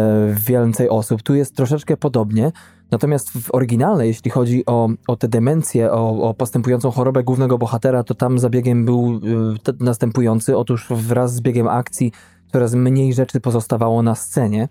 więcej 0.47 0.89
osób. 0.89 1.23
Tu 1.23 1.35
jest 1.35 1.57
troszeczkę 1.57 1.97
podobnie. 1.97 2.53
Natomiast 2.91 3.31
w 3.31 3.55
oryginalnej, 3.55 4.09
jeśli 4.09 4.31
chodzi 4.31 4.67
o, 4.67 4.89
o 5.09 5.17
tę 5.17 5.29
demencję, 5.29 5.93
o, 5.93 6.29
o 6.29 6.35
postępującą 6.35 6.91
chorobę 6.91 7.23
głównego 7.23 7.59
bohatera, 7.59 8.05
to 8.05 8.15
tam 8.15 8.39
zabiegiem 8.39 8.85
był 8.85 9.21
e, 9.69 9.85
następujący. 9.85 10.57
Otóż 10.57 10.87
wraz 10.91 11.35
z 11.35 11.41
biegiem 11.41 11.69
akcji 11.69 12.13
coraz 12.57 12.75
mniej 12.75 13.15
rzeczy 13.15 13.41
pozostawało 13.41 14.03
na 14.03 14.15
scenie. 14.15 14.69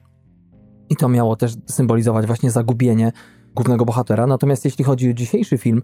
I 0.89 0.95
to 0.95 1.09
miało 1.09 1.35
też 1.35 1.53
symbolizować 1.65 2.25
właśnie 2.25 2.51
zagubienie 2.51 3.11
głównego 3.55 3.85
bohatera. 3.85 4.27
Natomiast 4.27 4.65
jeśli 4.65 4.83
chodzi 4.83 5.09
o 5.09 5.13
dzisiejszy 5.13 5.57
film, 5.57 5.81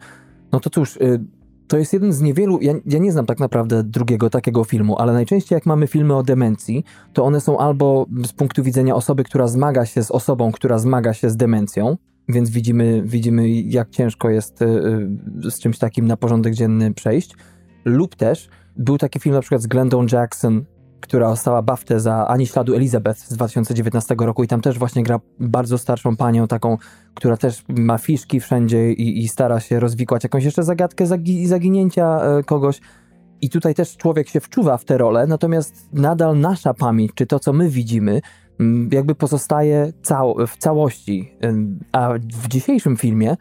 no 0.51 0.59
to 0.59 0.69
cóż, 0.69 0.97
y, 0.97 1.25
to 1.67 1.77
jest 1.77 1.93
jeden 1.93 2.13
z 2.13 2.21
niewielu, 2.21 2.59
ja, 2.61 2.73
ja 2.85 2.99
nie 2.99 3.11
znam 3.11 3.25
tak 3.25 3.39
naprawdę 3.39 3.83
drugiego 3.83 4.29
takiego 4.29 4.63
filmu, 4.63 4.97
ale 4.97 5.13
najczęściej 5.13 5.55
jak 5.55 5.65
mamy 5.65 5.87
filmy 5.87 6.15
o 6.15 6.23
demencji, 6.23 6.83
to 7.13 7.23
one 7.23 7.41
są 7.41 7.57
albo 7.57 8.05
z 8.25 8.33
punktu 8.33 8.63
widzenia 8.63 8.95
osoby, 8.95 9.23
która 9.23 9.47
zmaga 9.47 9.85
się 9.85 10.03
z 10.03 10.11
osobą, 10.11 10.51
która 10.51 10.79
zmaga 10.79 11.13
się 11.13 11.29
z 11.29 11.37
demencją, 11.37 11.97
więc 12.29 12.49
widzimy, 12.49 13.01
widzimy 13.05 13.49
jak 13.49 13.89
ciężko 13.89 14.29
jest 14.29 14.61
y, 14.61 14.65
y, 15.45 15.51
z 15.51 15.59
czymś 15.59 15.77
takim 15.77 16.07
na 16.07 16.17
porządek 16.17 16.53
dzienny 16.53 16.93
przejść. 16.93 17.35
Lub 17.85 18.15
też 18.15 18.49
był 18.77 18.97
taki 18.97 19.19
film 19.19 19.35
na 19.35 19.41
przykład 19.41 19.61
z 19.61 19.67
Glendą 19.67 20.05
Jackson, 20.11 20.65
która 21.01 21.29
ostała 21.29 21.61
BAFTę 21.61 21.99
za 21.99 22.27
Ani 22.27 22.47
śladu 22.47 22.75
Elizabeth 22.75 23.19
z 23.19 23.33
2019 23.33 24.15
roku 24.19 24.43
i 24.43 24.47
tam 24.47 24.61
też 24.61 24.79
właśnie 24.79 25.03
gra 25.03 25.19
bardzo 25.39 25.77
starszą 25.77 26.15
panią, 26.15 26.47
taką, 26.47 26.77
która 27.13 27.37
też 27.37 27.63
ma 27.69 27.97
fiszki 27.97 28.39
wszędzie 28.39 28.91
i, 28.91 29.23
i 29.23 29.27
stara 29.27 29.59
się 29.59 29.79
rozwikłać 29.79 30.23
jakąś 30.23 30.43
jeszcze 30.43 30.63
zagadkę 30.63 31.05
zagi 31.05 31.47
zaginięcia 31.47 32.21
e, 32.21 32.43
kogoś. 32.43 32.81
I 33.41 33.49
tutaj 33.49 33.75
też 33.75 33.97
człowiek 33.97 34.29
się 34.29 34.39
wczuwa 34.39 34.77
w 34.77 34.85
tę 34.85 34.97
rolę, 34.97 35.27
natomiast 35.27 35.93
nadal 35.93 36.39
nasza 36.39 36.73
pamięć, 36.73 37.11
czy 37.15 37.25
to, 37.25 37.39
co 37.39 37.53
my 37.53 37.69
widzimy, 37.69 38.21
jakby 38.91 39.15
pozostaje 39.15 39.93
cał 40.01 40.35
w 40.47 40.57
całości. 40.57 41.33
A 41.91 42.13
w 42.43 42.47
dzisiejszym 42.47 42.97
filmie 42.97 43.37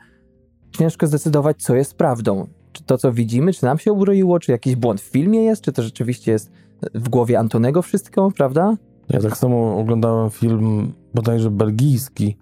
ciężko 0.78 1.06
zdecydować, 1.06 1.62
co 1.62 1.74
jest 1.74 1.94
prawdą. 1.94 2.46
Czy 2.72 2.84
to, 2.84 2.98
co 2.98 3.12
widzimy, 3.12 3.52
czy 3.52 3.64
nam 3.64 3.78
się 3.78 3.92
uroiło, 3.92 4.38
czy 4.38 4.52
jakiś 4.52 4.76
błąd 4.76 5.00
w 5.00 5.04
filmie 5.04 5.42
jest, 5.42 5.62
czy 5.62 5.72
to 5.72 5.82
rzeczywiście 5.82 6.32
jest 6.32 6.50
w 6.94 7.08
głowie 7.08 7.38
Antonego 7.38 7.82
wszystko, 7.82 8.30
prawda? 8.36 8.76
Ja 9.08 9.20
tak 9.20 9.36
samo 9.36 9.78
oglądałem 9.78 10.30
film 10.30 10.92
bodajże 11.14 11.50
belgijski. 11.50 12.36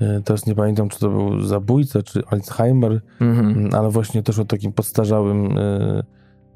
E, 0.00 0.20
Teraz 0.24 0.46
nie 0.46 0.54
pamiętam, 0.54 0.88
czy 0.88 0.98
to 0.98 1.10
był 1.10 1.40
zabójca, 1.42 2.02
czy 2.02 2.22
Alzheimer, 2.30 3.00
Mhm. 3.20 3.46
Mm, 3.58 3.74
ale 3.74 3.90
właśnie 3.90 4.22
też 4.22 4.38
o 4.38 4.44
takim 4.44 4.72
podstarzałym 4.72 5.58
e, 5.58 6.02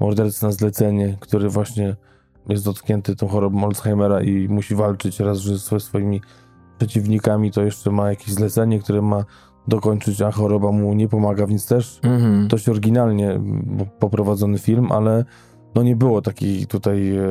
mordercy 0.00 0.45
na 0.45 0.52
zlecenie, 0.52 1.17
który 1.21 1.49
właśnie 1.49 1.97
jest 2.49 2.64
dotknięty 2.64 3.17
tą 3.17 3.29
chorobą 3.29 3.64
Alzheimera 3.64 4.23
i 4.23 4.49
musi 4.49 4.75
walczyć 4.75 5.21
raz, 5.21 5.38
ze 5.38 5.81
swoimi 5.81 6.21
przeciwnikami, 6.79 7.50
to 7.50 7.62
jeszcze 7.62 7.91
ma 7.91 8.11
jakieś 8.11 8.35
zlecenie, 8.35 8.79
które 8.79 9.02
ma 9.02 9.25
dokończyć, 9.69 10.23
a 10.23 10.31
choroba 10.31 10.73
mu 10.73 10.95
nie 10.95 11.09
pomaga, 11.09 11.47
więc 11.47 11.67
też 11.67 12.00
Mhm. 12.02 12.49
dość 12.49 12.69
oryginalnie 12.69 13.41
poprowadzony 13.99 14.59
film, 14.59 14.93
ale 14.93 15.25
no 15.75 15.83
nie 15.83 15.97
było 15.97 16.23
takich 16.23 16.67
tutaj 16.67 17.17
e, 17.17 17.23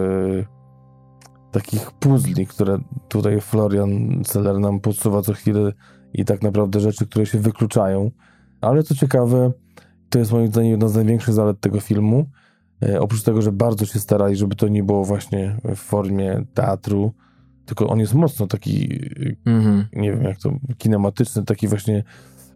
takich 1.51 1.91
puzli, 1.91 2.47
które 2.47 2.77
tutaj 3.07 3.41
Florian 3.41 4.23
Celler 4.23 4.59
nam 4.59 4.79
podsuwa 4.79 5.21
co 5.21 5.33
chwilę 5.33 5.73
i 6.13 6.25
tak 6.25 6.41
naprawdę 6.41 6.79
rzeczy, 6.79 7.07
które 7.07 7.25
się 7.25 7.39
wykluczają. 7.39 8.11
Ale 8.61 8.83
co 8.83 8.95
ciekawe, 8.95 9.51
to 10.09 10.19
jest 10.19 10.31
moim 10.31 10.47
zdaniem 10.47 10.71
jedna 10.71 10.87
z 10.87 10.95
największych 10.95 11.33
zalet 11.33 11.59
tego 11.59 11.79
filmu. 11.79 12.25
E, 12.83 13.01
oprócz 13.01 13.23
tego, 13.23 13.41
że 13.41 13.51
bardzo 13.51 13.85
się 13.85 13.99
starali, 13.99 14.35
żeby 14.35 14.55
to 14.55 14.67
nie 14.67 14.83
było 14.83 15.05
właśnie 15.05 15.57
w 15.63 15.75
formie 15.75 16.45
teatru, 16.53 17.13
tylko 17.65 17.87
on 17.87 17.99
jest 17.99 18.13
mocno 18.13 18.47
taki 18.47 18.99
Mhm. 19.45 19.85
nie 19.93 20.11
wiem 20.11 20.23
jak 20.23 20.37
to, 20.37 20.51
kinematyczny, 20.77 21.43
taki 21.43 21.67
właśnie, 21.67 22.03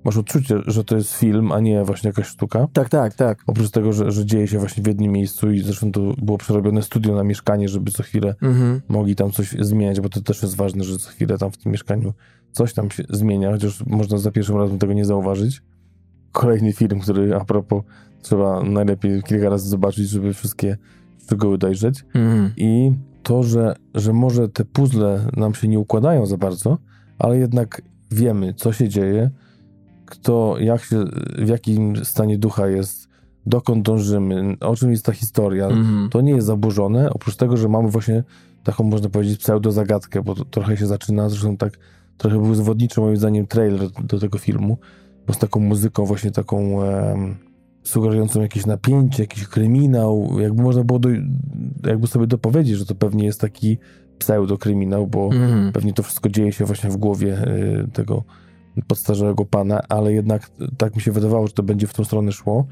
masz 0.05 0.17
odczucie, 0.17 0.55
że 0.67 0.83
to 0.83 0.95
jest 0.95 1.13
film, 1.13 1.51
a 1.51 1.59
nie 1.59 1.83
właśnie 1.83 2.07
jakaś 2.07 2.27
sztuka. 2.27 2.67
Tak, 2.73 2.89
tak, 2.89 3.13
tak. 3.13 3.43
Oprócz 3.47 3.69
tego, 3.69 3.93
że, 3.93 4.11
że 4.11 4.25
dzieje 4.25 4.47
się 4.47 4.59
właśnie 4.59 4.83
w 4.83 4.87
jednym 4.87 5.11
miejscu 5.11 5.51
i 5.51 5.59
zresztą 5.59 5.91
to 5.91 6.01
było 6.17 6.37
przerobione 6.37 6.81
studio 6.81 7.15
na 7.15 7.23
mieszkanie, 7.23 7.69
żeby 7.69 7.91
co 7.91 8.03
chwilę 8.03 8.35
Mhm. 8.41 8.81
mogli 8.87 9.15
tam 9.15 9.31
coś 9.31 9.55
zmieniać, 9.59 10.01
bo 10.01 10.09
to 10.09 10.21
też 10.21 10.41
jest 10.41 10.55
ważne, 10.55 10.83
że 10.83 10.97
co 10.97 11.09
chwilę 11.09 11.37
tam 11.37 11.51
w 11.51 11.57
tym 11.57 11.71
mieszkaniu 11.71 12.13
coś 12.51 12.73
tam 12.73 12.91
się 12.91 13.03
zmienia, 13.09 13.51
chociaż 13.51 13.85
można 13.85 14.17
za 14.17 14.31
pierwszym 14.31 14.57
razem 14.57 14.79
tego 14.79 14.93
nie 14.93 15.05
zauważyć. 15.05 15.61
Kolejny 16.31 16.73
film, 16.73 16.99
który 16.99 17.35
a 17.35 17.45
propos 17.45 17.83
trzeba 18.21 18.63
najlepiej 18.63 19.23
kilka 19.23 19.49
razy 19.49 19.69
zobaczyć, 19.69 20.09
żeby 20.09 20.33
wszystkie 20.33 20.77
szczegóły 21.23 21.57
dojrzeć. 21.57 22.05
Mhm. 22.13 22.51
I 22.57 22.91
to, 23.23 23.43
że, 23.43 23.75
że 23.95 24.13
może 24.13 24.49
te 24.49 24.65
puzzle 24.65 25.27
nam 25.37 25.53
się 25.55 25.67
nie 25.67 25.79
układają 25.79 26.25
za 26.25 26.37
bardzo, 26.37 26.77
ale 27.19 27.37
jednak 27.37 27.81
wiemy, 28.11 28.53
co 28.53 28.73
się 28.73 28.89
dzieje, 28.89 29.29
kto, 30.05 30.55
jak 30.59 30.83
się, 30.83 31.05
w 31.37 31.47
jakim 31.47 32.05
stanie 32.05 32.37
ducha 32.37 32.67
jest, 32.67 33.09
dokąd 33.45 33.85
dążymy, 33.85 34.57
o 34.59 34.75
czym 34.75 34.91
jest 34.91 35.05
ta 35.05 35.11
historia. 35.11 35.65
Mhm. 35.67 36.09
To 36.09 36.21
nie 36.21 36.31
jest 36.31 36.47
zaburzone, 36.47 37.09
oprócz 37.09 37.35
tego, 37.35 37.57
że 37.57 37.69
mamy 37.69 37.89
właśnie 37.89 38.23
taką, 38.63 38.83
można 38.83 39.09
powiedzieć, 39.09 39.39
pseudo-zagadkę, 39.39 40.23
bo 40.23 40.35
to 40.35 40.45
trochę 40.45 40.77
się 40.77 40.87
zaczyna, 40.87 41.29
zresztą 41.29 41.57
tak 41.57 41.79
trochę 42.17 42.41
był 42.41 42.55
zwodniczy 42.55 43.01
moim 43.01 43.17
zdaniem 43.17 43.47
trailer 43.47 43.89
do 44.03 44.19
tego 44.19 44.37
filmu, 44.37 44.77
bo 45.27 45.33
z 45.33 45.37
taką 45.37 45.59
muzyką 45.59 46.05
właśnie 46.05 46.31
taką 46.31 46.83
em, 46.83 47.35
sugerującą 47.83 48.41
jakieś 48.41 48.65
napięcie, 48.65 49.23
jakiś 49.23 49.47
kryminał, 49.47 50.39
jakby 50.39 50.63
można 50.63 50.83
było 50.83 50.99
do, 50.99 51.09
jakby 51.83 52.07
sobie 52.07 52.27
dopowiedzieć, 52.27 52.77
że 52.77 52.85
to 52.85 52.95
pewnie 52.95 53.25
jest 53.25 53.41
taki 53.41 53.77
pseudo-kryminał, 54.19 55.07
bo 55.07 55.25
Mhm. 55.25 55.71
pewnie 55.71 55.93
to 55.93 56.03
wszystko 56.03 56.29
dzieje 56.29 56.51
się 56.51 56.65
właśnie 56.65 56.89
w 56.89 56.97
głowie 56.97 57.37
y, 57.47 57.87
tego 57.93 58.23
podstarzałego 58.81 59.45
pana, 59.45 59.81
ale 59.89 60.13
jednak 60.13 60.49
tak 60.77 60.95
mi 60.95 61.01
się 61.01 61.11
wydawało, 61.11 61.47
że 61.47 61.53
to 61.53 61.63
będzie 61.63 61.87
w 61.87 61.93
tą 61.93 62.03
stronę 62.03 62.31
szło, 62.31 62.65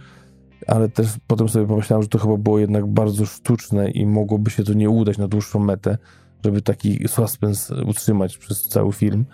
ale 0.68 0.90
też 0.90 1.08
potem 1.28 1.50
sobie 1.50 1.68
pomyślałem, 1.68 2.04
że 2.04 2.10
to 2.10 2.20
chyba 2.20 2.38
było 2.38 2.60
jednak 2.60 2.88
bardzo 2.88 3.26
sztuczne 3.26 3.92
i 3.92 4.06
mogłoby 4.06 4.52
się 4.52 4.64
to 4.64 4.74
nie 4.74 4.90
udać 4.90 5.18
na 5.18 5.28
dłuższą 5.28 5.60
metę, 5.60 5.98
żeby 6.46 6.62
taki 6.62 7.08
suspens 7.08 7.72
utrzymać 7.86 8.38
przez 8.38 8.68
cały 8.68 8.94
film, 8.94 9.26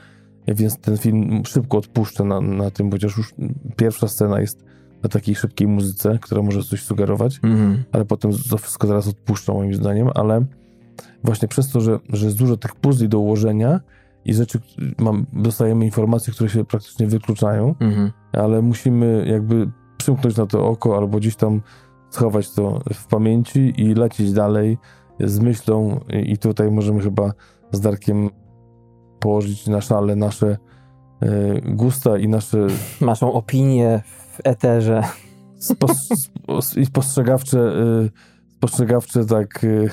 więc 0.48 0.78
ten 0.78 0.98
film 0.98 1.44
szybko 1.46 1.78
odpuszcza 1.78 2.24
na, 2.24 2.42
na 2.42 2.72
tym, 2.72 2.92
chociaż 2.92 3.18
już 3.18 3.34
pierwsza 3.76 4.08
scena 4.08 4.40
jest 4.40 4.64
na 5.04 5.10
takiej 5.10 5.36
szybkiej 5.36 5.68
muzyce, 5.68 6.20
która 6.22 6.42
może 6.42 6.64
coś 6.64 6.84
sugerować, 6.84 7.40
Mhm. 7.44 7.84
ale 7.92 8.06
potem 8.06 8.32
to 8.50 8.58
wszystko 8.58 8.88
zaraz 8.88 9.08
odpuszcza 9.08 9.54
moim 9.54 9.74
zdaniem, 9.74 10.10
ale 10.16 10.46
właśnie 11.24 11.48
przez 11.48 11.70
to, 11.72 11.82
że, 11.82 12.00
że 12.10 12.26
jest 12.26 12.38
dużo 12.38 12.58
tych 12.58 12.76
puzli 12.76 13.10
do 13.10 13.20
ułożenia 13.20 13.80
i 14.26 14.34
rzeczy, 14.34 14.60
mam, 14.98 15.26
dostajemy 15.34 15.86
informacje, 15.86 16.34
które 16.34 16.50
się 16.50 16.66
praktycznie 16.66 17.08
wykluczają, 17.08 17.76
Mhm. 17.80 18.12
ale 18.34 18.62
musimy 18.62 19.26
jakby 19.28 19.72
przymknąć 19.98 20.38
na 20.38 20.46
to 20.46 20.68
oko 20.68 20.98
albo 20.98 21.18
gdzieś 21.18 21.36
tam 21.36 21.62
schować 22.10 22.54
to 22.54 22.82
w 22.94 23.08
pamięci 23.08 23.74
i 23.78 23.94
lecieć 23.94 24.34
dalej 24.34 24.78
z 25.20 25.40
myślą 25.40 26.00
i 26.24 26.38
tutaj 26.38 26.72
możemy 26.72 27.02
chyba 27.02 27.32
z 27.72 27.80
Darkiem 27.80 28.30
położyć 29.20 29.68
na 29.68 29.82
szale 29.82 30.16
nasze 30.16 30.58
e, 31.22 31.62
gusta 31.62 32.18
i 32.18 32.28
nasze 32.28 32.68
Naszą 33.02 33.34
opinię 33.34 34.02
w 34.06 34.40
eterze. 34.44 35.04
spos, 35.60 35.98
i 36.78 36.86
spostrzegawcze, 36.86 37.60
y, 37.60 38.10
spostrzegawcze 38.58 39.26
tak 39.26 39.64
y, 39.64 39.90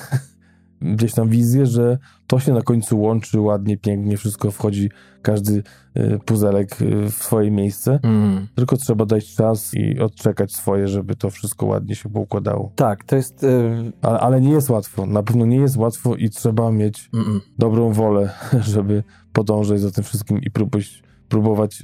gdzieś 0.83 1.14
tam 1.14 1.28
wizje, 1.28 1.66
że 1.66 1.99
to 2.26 2.38
się 2.40 2.52
na 2.52 2.62
końcu 2.62 3.00
łączy 3.00 3.40
ładnie, 3.40 3.76
pięknie, 3.76 4.16
wszystko 4.16 4.50
wchodzi, 4.50 4.90
każdy 5.23 5.62
y, 5.97 6.18
puzelek 6.25 6.83
y, 6.83 7.11
w 7.11 7.14
swoje 7.14 7.50
miejsce, 7.50 7.92
Mhm. 7.92 8.47
tylko 8.54 8.76
trzeba 8.76 9.06
dać 9.06 9.35
czas 9.35 9.75
i 9.75 10.00
odczekać 10.00 10.52
swoje, 10.54 10.88
żeby 10.88 11.16
to 11.16 11.30
wszystko 11.30 11.66
ładnie 11.66 11.95
się 11.95 12.09
poukładało. 12.09 12.73
Tak, 12.76 13.04
to 13.04 13.16
jest... 13.16 13.45
y, 13.45 13.92
Ale, 14.02 14.21
ale 14.21 14.40
nie 14.40 14.50
jest 14.50 14.71
łatwo, 14.71 15.06
na 15.06 15.23
pewno 15.23 15.47
nie 15.47 15.56
jest 15.56 15.76
łatwo 15.76 16.16
i 16.16 16.30
trzeba 16.30 16.71
mieć 16.73 17.11
mm, 17.14 17.40
dobrą 17.59 17.92
wolę, 17.92 18.30
żeby 18.75 19.02
podążać 19.33 19.80
za 19.80 19.90
tym 19.90 20.04
wszystkim 20.04 20.40
i 20.42 20.50
próbować, 20.50 21.02
próbować 21.28 21.83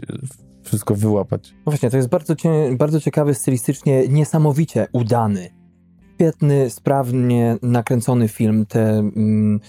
wszystko 0.62 0.94
wyłapać. 0.94 1.54
No 1.66 1.72
właśnie, 1.72 1.90
to 1.90 1.96
jest 1.96 2.08
bardzo, 2.08 2.36
cie, 2.36 2.50
bardzo 2.78 3.00
ciekawy 3.00 3.34
stylistycznie, 3.34 4.08
niesamowicie 4.08 4.86
udany. 4.92 5.61
Świetny, 6.22 6.70
sprawnie 6.70 7.56
nakręcony 7.62 8.28
film. 8.28 8.66
Te, 8.66 8.98
mm, 8.98 9.60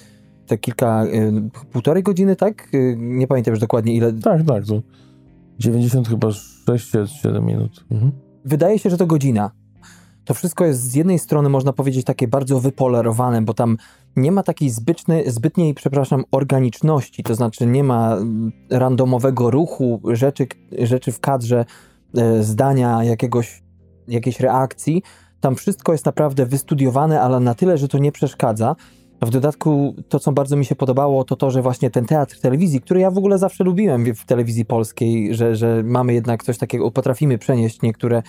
te 0.47 0.57
kilka, 0.57 1.05
y, 1.05 1.49
półtorej 1.71 2.03
godziny, 2.03 2.35
tak? 2.35 2.67
Y, 2.73 2.95
Nie 2.97 3.27
pamiętam 3.27 3.51
już 3.51 3.59
dokładnie 3.59 3.95
ile. 3.95 4.13
Tak, 4.13 4.43
tak, 4.43 4.65
to 4.65 4.81
90 5.59 6.07
chyba 6.07 6.27
6-7 6.65 7.45
minut. 7.45 7.85
Mhm. 7.91 8.11
Wydaje 8.45 8.79
się, 8.79 8.89
że 8.89 8.97
to 8.97 9.05
godzina. 9.05 9.51
To 10.25 10.33
wszystko 10.33 10.65
jest 10.65 10.81
z 10.81 10.95
jednej 10.95 11.19
strony, 11.19 11.49
można 11.49 11.73
powiedzieć, 11.73 12.05
takie 12.05 12.27
bardzo 12.27 12.59
wypolerowane, 12.59 13.41
bo 13.41 13.53
tam 13.53 13.77
nie 14.15 14.31
ma 14.31 14.43
takiej 14.43 14.69
zbytny, 14.69 15.23
zbytniej, 15.31 15.73
przepraszam, 15.73 16.23
organiczności, 16.31 17.23
to 17.23 17.35
znaczy 17.35 17.65
nie 17.65 17.83
ma 17.83 18.15
mm, 18.15 18.51
randomowego 18.69 19.51
ruchu, 19.51 20.01
rzeczy, 20.11 20.47
rzeczy 20.81 21.11
w 21.11 21.19
kadrze, 21.19 21.65
e, 22.17 22.43
zdania, 22.43 23.03
jakiegoś, 23.03 23.63
jakiejś 24.07 24.39
reakcji. 24.39 25.03
Tam 25.43 25.55
wszystko 25.55 25.91
jest 25.91 26.05
naprawdę 26.05 26.45
wystudiowane, 26.45 27.21
ale 27.21 27.39
na 27.39 27.55
tyle, 27.55 27.77
że 27.77 27.87
to 27.87 27.97
nie 27.97 28.11
przeszkadza. 28.11 28.75
W 29.21 29.29
dodatku 29.29 29.95
to, 30.09 30.19
co 30.19 30.31
bardzo 30.31 30.55
mi 30.55 30.65
się 30.65 30.75
podobało, 30.75 31.23
to 31.23 31.35
to, 31.35 31.51
że 31.51 31.61
właśnie 31.61 31.91
ten 31.91 32.05
teatr 32.05 32.39
telewizji, 32.39 32.81
który 32.81 32.99
ja 32.99 33.11
w 33.11 33.17
ogóle 33.17 33.37
zawsze 33.37 33.63
lubiłem 33.63 34.15
w- 34.15 34.25
telewizji 34.25 34.65
polskiej, 34.65 35.35
że, 35.35 35.55
że 35.55 35.83
mamy 35.85 36.13
jednak 36.13 36.43
coś 36.43 36.57
takiego, 36.57 36.91
potrafimy 36.91 37.37
przenieść 37.37 37.81
niektóre 37.81 38.23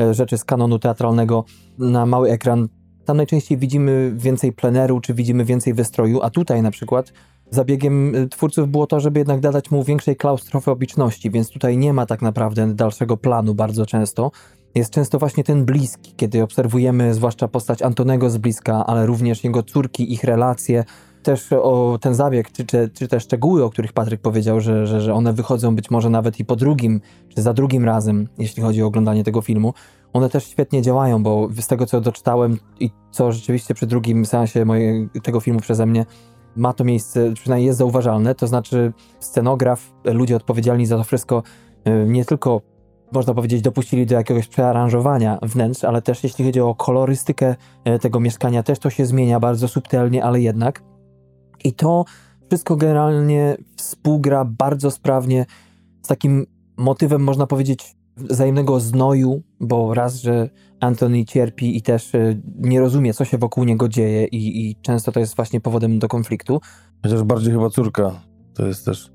e, 0.00 0.14
rzeczy 0.14 0.38
z 0.38 0.44
kanonu 0.44 0.78
teatralnego 0.78 1.44
na 1.78 2.06
mały 2.06 2.30
ekran. 2.30 2.68
Tam 3.04 3.16
najczęściej 3.16 3.58
widzimy 3.58 4.12
więcej 4.16 4.52
pleneru, 4.52 5.00
czy 5.00 5.14
widzimy 5.14 5.44
więcej 5.44 5.74
wystroju, 5.74 6.22
a 6.22 6.30
tutaj 6.30 6.62
na 6.62 6.70
przykład 6.70 7.12
zabiegiem 7.50 8.14
e, 8.14 8.28
twórców 8.28 8.68
było 8.68 8.86
to, 8.86 9.00
żeby 9.00 9.18
jednak 9.18 9.40
dodać 9.40 9.70
mu 9.70 9.84
większej 9.84 10.16
klaustrofobiczności, 10.16 11.30
więc 11.30 11.50
tutaj 11.50 11.76
nie 11.78 11.92
ma 11.92 12.06
tak 12.06 12.22
naprawdę 12.22 12.74
dalszego 12.74 13.16
planu 13.16 13.54
bardzo 13.54 13.86
często. 13.86 14.30
Jest 14.74 14.90
często 14.90 15.18
właśnie 15.18 15.44
ten 15.44 15.64
bliski, 15.64 16.12
kiedy 16.16 16.42
obserwujemy 16.42 17.14
zwłaszcza 17.14 17.48
postać 17.48 17.82
Antonego 17.82 18.30
z 18.30 18.38
bliska, 18.38 18.86
ale 18.86 19.06
również 19.06 19.44
jego 19.44 19.62
córki, 19.62 20.12
ich 20.12 20.24
relacje. 20.24 20.84
też 21.22 21.52
o 21.52 21.98
ten 22.00 22.14
zabieg, 22.14 22.52
czy, 22.52 22.64
czy, 22.64 22.90
czy 22.94 23.08
te 23.08 23.20
szczegóły, 23.20 23.64
o 23.64 23.70
których 23.70 23.92
Patryk 23.92 24.20
powiedział, 24.20 24.60
że, 24.60 24.86
że, 24.86 25.00
że 25.00 25.14
one 25.14 25.32
wychodzą 25.32 25.76
być 25.76 25.90
może 25.90 26.10
nawet 26.10 26.40
i 26.40 26.44
po 26.44 26.56
drugim, 26.56 27.00
czy 27.28 27.42
za 27.42 27.52
drugim 27.52 27.84
razem, 27.84 28.28
jeśli 28.38 28.62
chodzi 28.62 28.82
o 28.82 28.86
oglądanie 28.86 29.24
tego 29.24 29.42
filmu, 29.42 29.74
one 30.12 30.28
też 30.28 30.46
świetnie 30.46 30.82
działają, 30.82 31.22
bo 31.22 31.48
z 31.60 31.66
tego, 31.66 31.86
co 31.86 32.00
doczytałem 32.00 32.58
i 32.80 32.90
co 33.10 33.32
rzeczywiście 33.32 33.74
przy 33.74 33.86
drugim 33.86 34.26
seansie 34.26 34.66
tego 35.22 35.40
filmu 35.40 35.60
przeze 35.60 35.86
mnie 35.86 36.06
ma 36.56 36.72
to 36.72 36.84
miejsce, 36.84 37.32
przynajmniej 37.34 37.66
jest 37.66 37.78
zauważalne, 37.78 38.34
to 38.34 38.46
znaczy 38.46 38.92
scenograf, 39.20 39.92
ludzie 40.04 40.36
odpowiedzialni 40.36 40.86
za 40.86 40.96
to 40.96 41.04
wszystko 41.04 41.42
y, 41.88 42.06
nie 42.08 42.24
tylko 42.24 42.60
można 43.12 43.34
powiedzieć, 43.34 43.62
dopuścili 43.62 44.06
do 44.06 44.14
jakiegoś 44.14 44.48
przearanżowania 44.48 45.38
wnętrz, 45.42 45.84
ale 45.84 46.02
też 46.02 46.24
jeśli 46.24 46.44
chodzi 46.44 46.60
o 46.60 46.74
kolorystykę 46.74 47.56
y, 47.88 47.98
tego 47.98 48.20
mieszkania, 48.20 48.62
też 48.62 48.78
to 48.78 48.90
się 48.90 49.06
zmienia 49.06 49.40
bardzo 49.40 49.68
subtelnie, 49.68 50.24
ale 50.24 50.40
jednak. 50.40 50.82
I 51.64 51.72
to 51.72 52.04
wszystko 52.48 52.76
generalnie 52.76 53.56
współgra 53.76 54.44
bardzo 54.44 54.90
sprawnie 54.90 55.46
z 56.02 56.08
takim 56.08 56.46
motywem, 56.76 57.24
można 57.24 57.46
powiedzieć, 57.46 57.96
wzajemnego 58.16 58.80
znoju, 58.80 59.42
bo 59.60 59.94
raz, 59.94 60.14
że 60.14 60.50
Anthony 60.80 61.24
cierpi 61.24 61.76
i 61.76 61.82
też 61.82 62.14
y, 62.14 62.42
nie 62.58 62.80
rozumie, 62.80 63.14
co 63.14 63.24
się 63.24 63.38
wokół 63.38 63.64
niego 63.64 63.88
dzieje, 63.88 64.24
i, 64.24 64.70
i 64.70 64.76
często 64.82 65.12
to 65.12 65.20
jest 65.20 65.36
właśnie 65.36 65.60
powodem 65.60 65.98
do 65.98 66.08
konfliktu. 66.08 66.60
Chociaż 67.02 67.22
bardziej 67.22 67.52
chyba 67.52 67.70
córka. 67.70 68.20
To 68.54 68.66
jest 68.66 68.84
też 68.84 69.10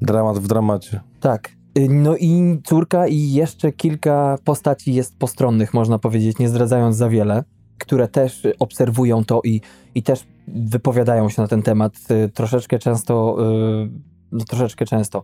dramat 0.00 0.38
w 0.38 0.46
dramacie. 0.46 1.00
Tak. 1.20 1.59
Y, 1.78 1.88
No 1.88 2.16
i 2.16 2.60
córka, 2.64 3.06
i 3.06 3.32
jeszcze 3.32 3.72
kilka 3.72 4.38
postaci 4.44 4.94
jest 4.94 5.18
postronnych, 5.18 5.74
można 5.74 5.98
powiedzieć, 5.98 6.38
nie 6.38 6.48
zdradzając 6.48 6.96
za 6.96 7.08
wiele, 7.08 7.44
które 7.78 8.08
też 8.08 8.46
obserwują 8.58 9.24
to 9.24 9.40
i, 9.44 9.60
i 9.94 10.02
też 10.02 10.26
wypowiadają 10.48 11.28
się 11.28 11.42
na 11.42 11.48
ten 11.48 11.62
temat 11.62 11.94
y, 12.10 12.28
troszeczkę 12.28 12.78
często, 12.78 13.36
y, 13.84 13.90
no 14.32 14.44
troszeczkę 14.44 14.84
często. 14.84 15.22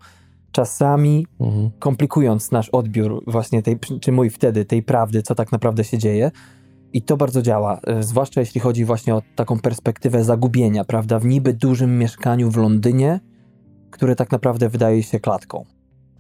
Czasami 0.52 1.26
Mhm. 1.40 1.70
komplikując 1.78 2.50
nasz 2.50 2.68
odbiór 2.68 3.22
właśnie 3.26 3.62
tej, 3.62 3.78
czy 4.00 4.12
mój 4.12 4.30
wtedy, 4.30 4.64
tej 4.64 4.82
prawdy, 4.82 5.22
co 5.22 5.34
tak 5.34 5.52
naprawdę 5.52 5.84
się 5.84 5.98
dzieje. 5.98 6.30
I 6.92 7.02
to 7.02 7.16
bardzo 7.16 7.42
działa, 7.42 7.80
zwłaszcza 8.00 8.40
jeśli 8.40 8.60
chodzi 8.60 8.84
właśnie 8.84 9.14
o 9.14 9.22
taką 9.34 9.58
perspektywę 9.58 10.24
zagubienia, 10.24 10.84
prawda, 10.84 11.18
w 11.18 11.24
niby 11.24 11.52
dużym 11.52 11.98
mieszkaniu 11.98 12.50
w 12.50 12.56
Londynie, 12.56 13.20
które 13.90 14.16
tak 14.16 14.32
naprawdę 14.32 14.68
wydaje 14.68 15.02
się 15.02 15.20
klatką. 15.20 15.64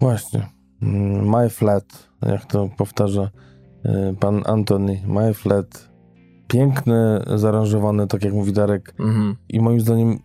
Właśnie. 0.00 0.46
Mm, 0.82 1.28
My 1.28 1.48
flat, 1.50 2.08
jak 2.26 2.44
to 2.44 2.68
powtarza 2.76 3.30
y, 3.86 4.14
pan 4.20 4.42
Antony. 4.46 5.00
My 5.06 5.34
flat. 5.34 5.88
Piękne, 6.48 7.24
zaaranżowane, 7.36 8.06
tak 8.06 8.24
jak 8.24 8.34
mówi 8.34 8.52
Darek. 8.52 8.94
Mhm. 9.00 9.36
I 9.48 9.60
moim 9.60 9.80
zdaniem, 9.80 10.18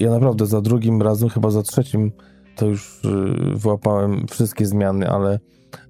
ja 0.00 0.10
naprawdę 0.10 0.46
za 0.46 0.60
drugim 0.60 1.02
razem, 1.02 1.28
chyba 1.28 1.50
za 1.50 1.62
trzecim, 1.62 2.12
to 2.56 2.66
już 2.66 3.04
y, 3.04 3.56
wyłapałem 3.56 4.26
wszystkie 4.30 4.66
zmiany, 4.66 5.08
ale 5.10 5.38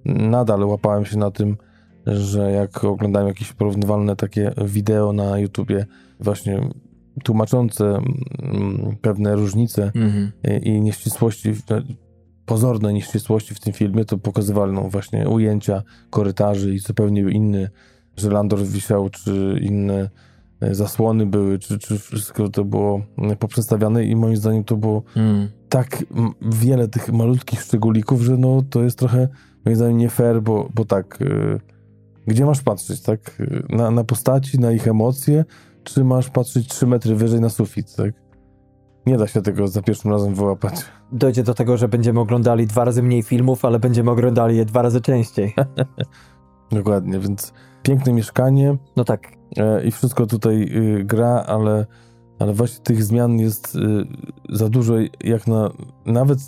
nadal 0.05 0.65
łapałem 0.65 1.05
się 1.05 1.19
na 1.19 1.31
tym, 1.31 1.57
że 2.07 2.51
jak 2.53 2.85
oglądałem 2.85 3.29
jakieś 3.29 3.53
porównywalne 3.53 4.17
takie 4.17 4.53
wideo 4.65 5.13
na 5.13 5.39
YouTubie, 5.39 5.87
właśnie 6.21 6.61
tłumaczące 7.25 7.85
mm, 8.43 8.97
pewne 9.01 9.37
różnice 9.37 9.93
Mhm. 9.95 10.33
i- 10.63 10.81
nieścisłości, 10.81 11.53
pozorne 12.47 12.93
nieścisłości 12.93 13.55
w 13.55 13.61
tym 13.61 13.73
filmie, 13.73 14.05
to 14.05 14.19
pokazywali 14.19 14.73
no, 14.73 14.83
właśnie 14.83 15.29
ujęcia 15.29 15.83
korytarzy 16.11 16.75
i 16.75 16.79
zupełnie 16.79 17.21
inny, 17.21 17.71
że 18.17 18.31
Landor 18.31 18.63
wisiał, 18.63 19.11
czy 19.11 19.59
inne 19.63 20.11
e, 20.61 20.75
zasłony 20.75 21.27
były, 21.27 21.59
czy, 21.59 21.79
czy 21.79 21.99
wszystko 21.99 22.49
to 22.49 22.65
było 22.65 23.03
e, 23.19 23.37
poprzestawiane 23.37 24.05
i 24.05 24.17
moim 24.17 24.37
zdaniem 24.37 24.65
to 24.65 24.77
było 24.77 25.03
Mm. 25.17 25.49
tak 25.69 26.05
wiele 26.43 26.89
tych 26.89 27.13
malutkich 27.13 27.61
szczególików, 27.63 28.23
że 28.23 28.37
no 28.37 28.63
to 28.71 28.83
jest 28.83 28.99
trochę 28.99 29.29
moim 29.65 29.77
zdaniem 29.77 29.97
nie 29.97 30.11
fair, 30.11 30.43
bo, 30.43 30.69
bo 30.75 30.85
tak, 30.85 31.21
y, 31.21 31.61
gdzie 32.27 32.45
masz 32.47 32.63
patrzeć, 32.63 33.01
tak? 33.01 33.43
Na, 33.69 33.91
na 33.91 34.05
postaci, 34.05 34.59
na 34.59 34.73
ich 34.73 34.89
emocje, 34.89 35.45
czy 35.85 36.05
masz 36.05 36.31
patrzeć 36.31 36.69
3 36.69 36.87
metry 36.87 37.15
wyżej 37.15 37.41
na 37.41 37.49
sufit, 37.49 37.95
tak? 37.95 38.26
Nie 39.07 39.17
da 39.17 39.27
się 39.27 39.43
tego 39.43 39.69
za 39.69 39.83
pierwszym 39.83 40.11
razem 40.11 40.35
wyłapać. 40.35 40.75
Dojdzie 41.13 41.43
do 41.43 41.55
tego, 41.55 41.77
że 41.77 41.89
będziemy 41.89 42.21
oglądali 42.21 42.67
dwa 42.67 42.85
razy 42.85 43.03
mniej 43.03 43.23
filmów, 43.23 43.65
ale 43.65 43.79
będziemy 43.79 44.11
oglądali 44.11 44.57
je 44.57 44.65
dwa 44.65 44.83
razy 44.83 45.01
częściej. 45.01 45.55
Dokładnie, 46.73 47.19
więc 47.19 47.53
piękne 47.83 48.13
mieszkanie 48.13 48.77
No 48.97 49.05
tak, 49.05 49.33
e, 49.57 49.85
i 49.85 49.91
wszystko 49.91 50.27
tutaj 50.27 50.63
y, 50.63 51.05
gra, 51.05 51.45
ale, 51.47 51.87
ale 52.39 52.53
właśnie 52.53 52.85
tych 52.85 53.05
zmian 53.05 53.39
jest 53.39 53.75
y, 53.75 54.07
za 54.49 54.69
dużo, 54.69 54.95
jak 55.25 55.47
na 55.47 55.71
nawet 56.07 56.39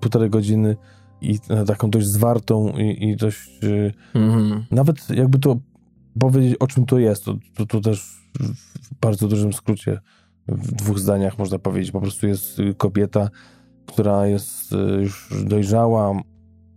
półtorej 0.00 0.30
godziny 0.30 0.76
i 1.20 1.38
na 1.48 1.64
taką 1.64 1.90
dość 1.90 2.06
zwartą 2.06 2.68
i, 2.68 3.08
i 3.10 3.16
dość 3.16 3.64
y, 3.64 3.92
mhm. 4.14 4.64
nawet 4.70 5.10
jakby 5.10 5.38
to 5.38 5.56
powiedzieć, 6.18 6.56
o 6.60 6.66
czym 6.66 6.86
to 6.86 6.98
jest, 6.98 7.24
to, 7.24 7.34
to, 7.56 7.66
to 7.66 7.80
też 7.80 8.00
w 8.82 9.00
bardzo 9.00 9.28
dużym 9.28 9.52
skrócie, 9.52 10.00
w 10.48 10.72
dwóch 10.72 10.98
zdaniach 10.98 11.38
można 11.38 11.58
powiedzieć. 11.58 11.92
Po 11.92 12.00
prostu 12.00 12.26
jest 12.26 12.58
y, 12.58 12.74
kobieta, 12.74 13.30
która 13.86 14.26
jest 14.26 14.72
y, 14.72 14.76
już 14.76 15.34
dojrzała, 15.46 16.20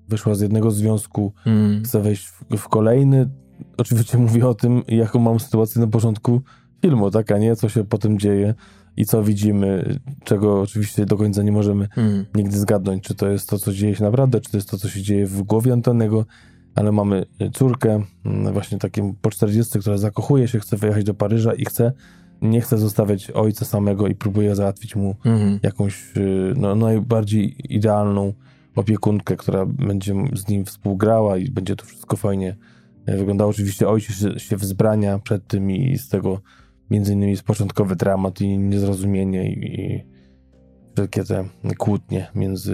wyszła 0.10 0.36
z 0.36 0.41
jednego 0.41 0.71
związku, 0.71 1.34
Mm. 1.45 1.84
chce 1.84 2.01
wejść 2.01 2.27
w, 2.27 2.58
w 2.58 2.67
kolejny. 2.67 3.29
Oczywiście 3.77 4.17
mówię 4.17 4.47
o 4.47 4.53
tym, 4.53 4.84
jaką 4.88 5.19
mam 5.19 5.39
sytuację 5.39 5.82
na 5.82 5.88
początku 5.88 6.41
filmu, 6.82 7.12
tak, 7.12 7.32
a 7.32 7.38
nie 7.38 7.55
co 7.55 7.69
się 7.69 7.84
potem 7.84 8.19
dzieje 8.19 8.53
i 8.97 9.05
co 9.05 9.23
widzimy, 9.23 9.99
czego 10.23 10.62
oczywiście 10.62 11.05
do 11.05 11.17
końca 11.17 11.43
nie 11.43 11.51
możemy 11.51 11.88
Mm. 11.97 12.25
nigdy 12.36 12.58
zgadnąć, 12.58 13.03
czy 13.03 13.15
to 13.15 13.27
jest 13.29 13.49
to, 13.49 13.60
co 13.60 13.73
dzieje 13.73 13.95
się 13.95 14.03
naprawdę, 14.03 14.41
czy 14.41 14.51
to 14.51 14.58
jest 14.58 14.69
to, 14.69 14.77
co 14.77 14.89
się 14.89 15.01
dzieje 15.01 15.25
w 15.25 15.41
głowie 15.43 15.73
Antonego, 15.73 16.25
ale 16.75 16.91
mamy 16.91 17.25
y, 17.41 17.51
córkę, 17.51 18.03
mm, 18.25 18.53
właśnie 18.53 18.77
takim 18.77 19.15
po 19.21 19.29
40, 19.29 19.79
która 19.79 19.97
zakochuje 19.97 20.47
się, 20.47 20.60
chce 20.60 20.77
wyjechać 20.77 21.03
do 21.03 21.13
Paryża 21.13 21.53
i 21.53 21.65
chce, 21.65 21.91
nie 22.41 22.62
chce 22.62 22.78
zostawiać 22.78 23.32
ojca 23.32 23.65
samego 23.65 24.08
i 24.08 24.15
próbuje 24.15 24.56
załatwić 24.56 24.95
mu 24.95 25.15
Mhm. 25.25 25.60
jakąś 25.63 26.17
y, 26.17 26.54
no, 26.58 26.75
najbardziej 26.75 27.56
idealną 27.75 28.34
opiekunkę, 28.75 29.38
która 29.38 29.65
będzie 29.65 30.15
z 30.36 30.47
nim 30.47 30.65
współgrała 30.65 31.38
i 31.38 31.52
będzie 31.52 31.75
to 31.75 31.86
wszystko 31.86 32.17
fajnie 32.17 32.58
y, 33.10 33.17
wyglądało. 33.17 33.49
Oczywiście 33.52 33.88
ojciec 33.89 34.15
się- 34.41 34.58
wzbrania 34.58 35.19
przed 35.19 35.47
tym 35.47 35.71
i 35.71 35.97
z 35.97 36.10
tego 36.10 36.41
między 36.89 37.13
innymi 37.13 37.32
jest 37.32 37.43
początkowy 37.43 37.95
dramat 37.95 38.41
i 38.41 38.58
niezrozumienie 38.58 39.52
i, 39.54 39.82
i 39.82 40.04
wszelkie 40.95 41.23
te 41.23 41.45
kłótnie 41.78 42.28
między 42.36 42.73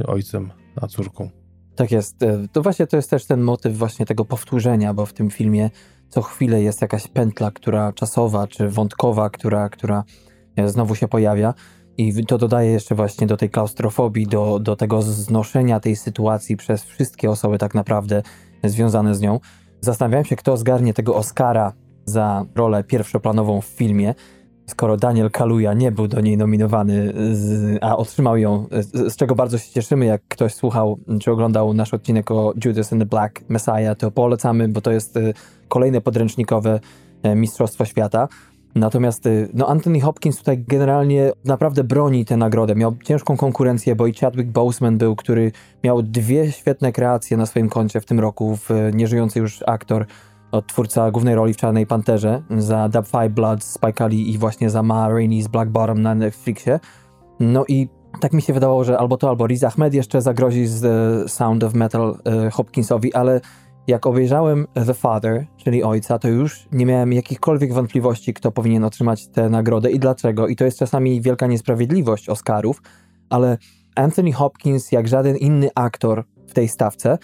y, 0.00 0.06
ojcem 0.06 0.50
a 0.76 0.86
córką. 0.86 1.30
Tak 1.74 1.92
jest. 1.92 2.22
E, 2.22 2.48
To 2.52 2.62
właśnie 2.62 2.86
to 2.86 2.96
jest 2.96 3.10
też 3.10 3.24
ten 3.26 3.40
motyw 3.40 3.76
właśnie 3.78 4.06
tego 4.06 4.24
powtórzenia, 4.24 4.94
bo 4.94 5.06
w 5.06 5.12
tym 5.12 5.30
filmie 5.30 5.70
co 6.08 6.22
chwilę 6.22 6.62
jest 6.62 6.82
jakaś 6.82 7.08
pętla, 7.08 7.50
która 7.50 7.92
czasowa 7.92 8.46
czy 8.46 8.68
wątkowa, 8.68 9.30
która, 9.30 9.68
która 9.68 10.04
e, 10.56 10.68
znowu 10.68 10.94
się 10.94 11.08
pojawia. 11.08 11.54
I 11.96 12.26
to 12.26 12.38
dodaje 12.38 12.70
jeszcze 12.70 12.94
właśnie 12.94 13.26
do 13.26 13.36
tej 13.36 13.50
klaustrofobii, 13.50 14.26
do, 14.26 14.58
do 14.58 14.76
tego 14.76 15.02
znoszenia 15.02 15.80
tej 15.80 15.96
sytuacji 15.96 16.56
przez 16.56 16.84
wszystkie 16.84 17.30
osoby 17.30 17.58
tak 17.58 17.74
naprawdę 17.74 18.22
związane 18.64 19.14
z 19.14 19.20
nią. 19.20 19.40
Zastanawiałem 19.80 20.24
się, 20.24 20.36
kto 20.36 20.56
zgarnie 20.56 20.94
tego 20.94 21.14
Oscara 21.14 21.72
za 22.04 22.44
rolę 22.54 22.84
pierwszoplanową 22.84 23.60
w 23.60 23.64
filmie, 23.64 24.14
skoro 24.68 24.96
Daniel 24.96 25.30
Kaluja 25.30 25.74
nie 25.74 25.92
był 25.92 26.08
do 26.08 26.20
niej 26.20 26.36
nominowany, 26.36 27.12
z, 27.32 27.78
a 27.80 27.96
otrzymał 27.96 28.36
ją, 28.36 28.66
z, 28.70 29.12
z 29.12 29.16
czego 29.16 29.34
bardzo 29.34 29.58
się 29.58 29.70
cieszymy, 29.70 30.06
jak 30.06 30.22
ktoś 30.28 30.54
słuchał 30.54 30.98
czy 31.20 31.32
oglądał 31.32 31.74
nasz 31.74 31.94
odcinek 31.94 32.30
o 32.30 32.52
Judas 32.64 32.92
and 32.92 33.02
the 33.02 33.06
Black 33.06 33.40
Messiah, 33.48 33.96
to 33.98 34.10
polecamy, 34.10 34.68
bo 34.68 34.80
to 34.80 34.90
jest 34.90 35.16
y, 35.16 35.34
kolejne 35.68 36.00
podręcznikowe 36.00 36.80
e, 37.22 37.34
Mistrzostwo 37.34 37.84
Świata. 37.84 38.28
Natomiast 38.74 39.26
y, 39.26 39.48
no, 39.54 39.68
Anthony 39.68 40.00
Hopkins 40.00 40.38
tutaj 40.38 40.64
generalnie 40.68 41.32
naprawdę 41.44 41.84
broni 41.84 42.24
tę 42.24 42.36
nagrodę. 42.36 42.74
Miał 42.74 42.96
ciężką 43.04 43.36
konkurencję, 43.36 43.96
bo 43.96 44.06
i 44.06 44.14
Chadwick 44.14 44.50
Boseman 44.50 44.98
był, 44.98 45.16
który 45.16 45.52
miał 45.84 46.02
dwie 46.02 46.52
świetne 46.52 46.92
kreacje 46.92 47.36
na 47.36 47.46
swoim 47.46 47.68
koncie 47.68 48.00
w 48.00 48.04
tym 48.04 48.20
roku, 48.20 48.56
w 48.56 48.70
e, 48.70 48.92
nieżyjący 48.92 49.38
już 49.38 49.62
aktor, 49.66 50.06
twórca 50.66 51.10
głównej 51.10 51.34
roli 51.34 51.54
w 51.54 51.56
Czarnej 51.56 51.86
Panterze, 51.86 52.42
za 52.58 52.88
Dub 52.88 53.06
Five 53.06 53.30
Blood 53.30 53.64
z 53.64 53.74
Spike 53.74 54.08
Lee 54.08 54.30
i 54.30 54.38
właśnie 54.38 54.70
za 54.70 54.82
Ma 54.82 55.08
Rainey 55.08 55.42
z 55.42 55.48
Black 55.48 55.70
Bottom 55.70 56.02
na 56.02 56.14
Netflixie. 56.14 56.80
No 57.40 57.64
i 57.68 57.88
tak 58.20 58.32
mi 58.32 58.42
się 58.42 58.52
wydawało, 58.52 58.84
że 58.84 58.98
albo 58.98 59.16
to, 59.16 59.28
albo 59.28 59.46
Riz 59.46 59.64
Ahmed 59.64 59.94
jeszcze 59.94 60.22
zagrozi 60.22 60.66
z 60.66 60.84
e, 60.84 61.28
Sound 61.28 61.64
of 61.64 61.74
Metal 61.74 62.18
e, 62.24 62.50
Hopkinsowi, 62.50 63.14
ale 63.14 63.40
jak 63.86 64.06
obejrzałem 64.06 64.66
The 64.86 64.94
Father, 64.94 65.46
czyli 65.56 65.82
ojca, 65.82 66.18
to 66.18 66.28
już 66.28 66.68
nie 66.72 66.86
miałem 66.86 67.12
jakichkolwiek 67.12 67.72
wątpliwości, 67.72 68.34
kto 68.34 68.52
powinien 68.52 68.84
otrzymać 68.84 69.28
tę 69.28 69.50
nagrodę 69.50 69.90
i 69.90 69.98
dlaczego. 69.98 70.48
I 70.48 70.56
to 70.56 70.64
jest 70.64 70.78
czasami 70.78 71.20
wielka 71.20 71.46
niesprawiedliwość 71.46 72.28
Oscarów, 72.28 72.82
ale 73.30 73.58
Anthony 73.94 74.32
Hopkins, 74.32 74.92
jak 74.92 75.08
żaden 75.08 75.36
inny 75.36 75.70
aktor 75.74 76.24
w 76.46 76.54
tej 76.54 76.68
stawce, 76.68 77.18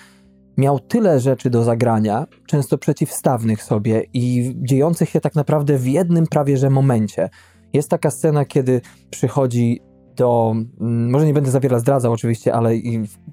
miał 0.57 0.81
tyle 0.81 1.21
rzeczy 1.21 1.51
do 1.51 1.65
zagrania, 1.65 2.27
często 2.47 2.79
przeciwstawnych 2.79 3.63
sobie 3.63 4.03
i 4.13 4.55
dziejących 4.57 5.09
się 5.09 5.21
tak 5.21 5.35
naprawdę 5.35 5.79
w 5.79 5.87
jednym 5.87 6.27
prawie 6.27 6.57
że 6.57 6.71
momencie. 6.71 7.29
Jest 7.73 7.91
taka 7.91 8.11
scena, 8.11 8.45
kiedy 8.45 8.81
przychodzi 9.11 9.81
do, 10.17 10.55
mm, 10.81 11.11
może 11.11 11.27
nie 11.27 11.35
będę 11.35 11.51
za 11.51 11.61
wiele 11.61 11.81
zdradzał 11.81 12.13
oczywiście, 12.13 12.55
ale 12.55 12.71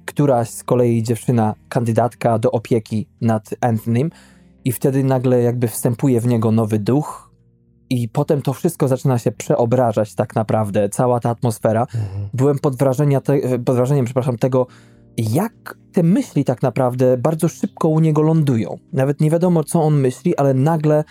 któraś 0.05 0.49
z 0.49 0.63
kolei 0.63 1.03
dziewczyna, 1.03 1.55
kandydatka 1.69 2.39
do 2.39 2.51
opieki 2.51 3.07
nad 3.21 3.49
Anthonym 3.61 4.09
i 4.65 4.71
wtedy 4.71 5.03
nagle 5.03 5.41
jakby 5.41 5.67
wstępuje 5.67 6.21
w 6.21 6.27
niego 6.27 6.51
nowy 6.51 6.79
duch 6.79 7.31
i 7.89 8.09
potem 8.09 8.41
to 8.41 8.53
wszystko 8.53 8.87
zaczyna 8.87 9.17
się 9.17 9.31
przeobrażać 9.31 10.15
tak 10.15 10.35
naprawdę, 10.35 10.89
cała 10.89 11.19
ta 11.19 11.29
atmosfera. 11.29 11.87
Byłem 12.33 12.59
pod, 12.59 12.75
wrażenia 12.75 13.21
te, 13.21 13.59
pod 13.59 13.75
wrażeniem, 13.75 14.05
przepraszam, 14.05 14.37
tego, 14.37 14.67
jak 15.17 15.77
te 15.91 16.03
myśli 16.03 16.43
tak 16.45 16.61
naprawdę 16.61 17.17
bardzo 17.17 17.47
szybko 17.47 17.87
u 17.89 17.99
niego 17.99 18.21
lądują. 18.21 18.77
Nawet 18.93 19.21
nie 19.21 19.29
wiadomo, 19.31 19.63
co 19.63 19.81
on 19.83 19.99
myśli, 19.99 20.37
ale 20.37 20.53
nagle 20.53 21.03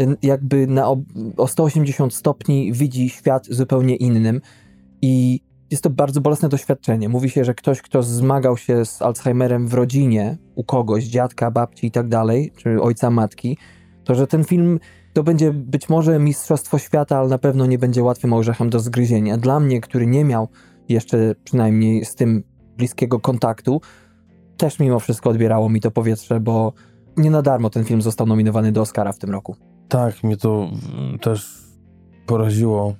y, 0.00 0.16
jakby 0.22 0.66
na, 0.66 0.90
o- 0.90 1.02
o 1.36 1.46
180 1.46 2.14
stopni 2.14 2.72
widzi 2.72 3.08
świat 3.08 3.46
zupełnie 3.50 3.96
innym 3.96 4.40
i 5.02 5.40
jest 5.70 5.82
to 5.82 5.90
bardzo 5.90 6.20
bolesne 6.20 6.48
doświadczenie. 6.48 7.08
Mówi 7.08 7.30
się, 7.30 7.44
że 7.44 7.54
ktoś, 7.54 7.82
kto 7.82 8.02
zmagał 8.02 8.56
się 8.56 8.84
z 8.84 9.02
Alzheimerem 9.02 9.68
w 9.68 9.74
rodzinie, 9.74 10.36
u 10.54 10.64
kogoś, 10.64 11.04
dziadka, 11.04 11.50
babci 11.50 11.86
i 11.86 11.90
tak 11.90 12.08
dalej, 12.08 12.52
czy 12.56 12.82
ojca, 12.82 13.10
matki, 13.10 13.58
to 14.04 14.14
że 14.14 14.26
ten 14.26 14.44
film 14.44 14.80
to 15.12 15.22
będzie 15.22 15.52
być 15.52 15.88
może 15.88 16.18
mistrzostwo 16.18 16.78
świata, 16.78 17.18
ale 17.18 17.28
na 17.28 17.38
pewno 17.38 17.66
nie 17.66 17.78
będzie 17.78 18.02
łatwym 18.02 18.32
orzechem 18.32 18.70
do 18.70 18.80
zgryzienia. 18.80 19.36
Dla 19.36 19.60
mnie, 19.60 19.80
który 19.80 20.06
nie 20.06 20.24
miał 20.24 20.48
jeszcze 20.88 21.34
przynajmniej 21.44 22.04
z 22.04 22.14
tym 22.14 22.42
bliskiego 22.78 23.20
kontaktu, 23.20 23.80
też 24.56 24.78
mimo 24.78 25.00
wszystko 25.00 25.30
odbierało 25.30 25.68
mi 25.68 25.80
to 25.80 25.90
powietrze, 25.90 26.40
bo 26.40 26.72
nie 27.16 27.30
na 27.30 27.42
darmo 27.42 27.70
ten 27.70 27.84
film 27.84 28.02
został 28.02 28.26
nominowany 28.26 28.72
do 28.72 28.80
Oscara 28.80 29.12
w 29.12 29.18
tym 29.18 29.30
roku. 29.30 29.56
Tak, 29.88 30.22
mnie 30.24 30.36
to 30.36 30.68
mm, 30.94 31.18
też 31.18 31.58
poraziło. 32.26 32.94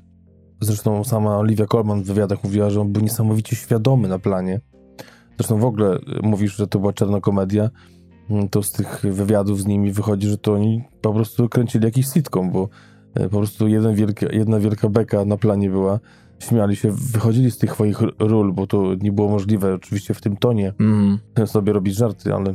Zresztą 0.60 1.04
sama 1.04 1.36
Olivia 1.36 1.66
Colman 1.66 2.02
w 2.02 2.06
wywiadach 2.06 2.44
mówiła, 2.44 2.70
że 2.70 2.80
on 2.80 2.92
był 2.92 3.02
niesamowicie 3.02 3.56
świadomy 3.56 4.08
na 4.08 4.18
planie. 4.18 4.60
Zresztą 5.38 5.58
w 5.58 5.64
ogóle 5.64 5.96
y, 5.96 6.00
mówisz, 6.22 6.56
że 6.56 6.66
to 6.66 6.78
była 6.78 6.92
czarna 6.92 7.20
komedia. 7.20 7.70
Mm, 8.30 8.48
To 8.48 8.62
z 8.62 8.72
tych 8.72 9.00
wywiadów 9.02 9.60
z 9.60 9.66
nimi 9.66 9.92
wychodzi, 9.92 10.28
że 10.28 10.38
to 10.38 10.52
oni 10.52 10.84
po 11.00 11.12
prostu 11.14 11.48
kręcili 11.48 11.84
jakiś 11.84 12.06
sitcom, 12.06 12.50
bo 12.50 12.68
y, 13.20 13.28
po 13.28 13.36
prostu 13.36 13.68
jeden 13.68 13.94
wielka, 13.94 14.26
jedna 14.32 14.58
wielka 14.60 14.88
beka 14.88 15.24
na 15.24 15.36
planie 15.36 15.70
była. 15.70 16.00
Śmiali 16.38 16.77
się, 16.77 16.92
wychodzili 16.92 17.51
z 17.51 17.59
tych 17.59 17.72
swoich 17.72 18.01
ról, 18.18 18.53
bo 18.53 18.66
to 18.66 18.94
nie 19.01 19.12
było 19.12 19.29
możliwe 19.29 19.74
oczywiście 19.74 20.14
w 20.14 20.20
tym 20.20 20.37
tonie 20.37 20.72
Mm. 20.81 21.18
sobie 21.46 21.72
robić 21.72 21.94
żarty, 21.94 22.35
ale 22.35 22.55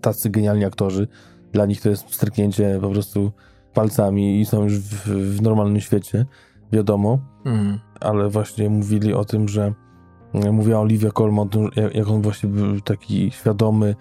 tacy 0.00 0.30
genialni 0.30 0.64
aktorzy, 0.64 1.08
dla 1.52 1.66
nich 1.66 1.80
to 1.80 1.88
jest 1.90 2.14
stryknięcie 2.14 2.78
po 2.82 2.90
prostu 2.90 3.32
palcami 3.74 4.40
i 4.40 4.46
są 4.46 4.62
już 4.64 4.78
w, 4.78 5.08
w 5.36 5.42
normalnym 5.42 5.80
świecie, 5.80 6.26
wiadomo, 6.72 7.18
Mm. 7.44 7.78
ale 8.00 8.28
właśnie 8.28 8.70
mówili 8.70 9.14
o 9.14 9.24
tym, 9.24 9.48
że 9.48 9.72
mówiła 10.52 10.80
Olivia 10.80 11.10
Colman, 11.10 11.46
o 11.46 11.50
tym, 11.50 11.68
jak- 11.76 11.94
jak 11.94 12.08
on 12.08 12.22
właśnie 12.22 12.48
był 12.48 12.80
taki 12.80 13.30
świadomy 13.30 13.94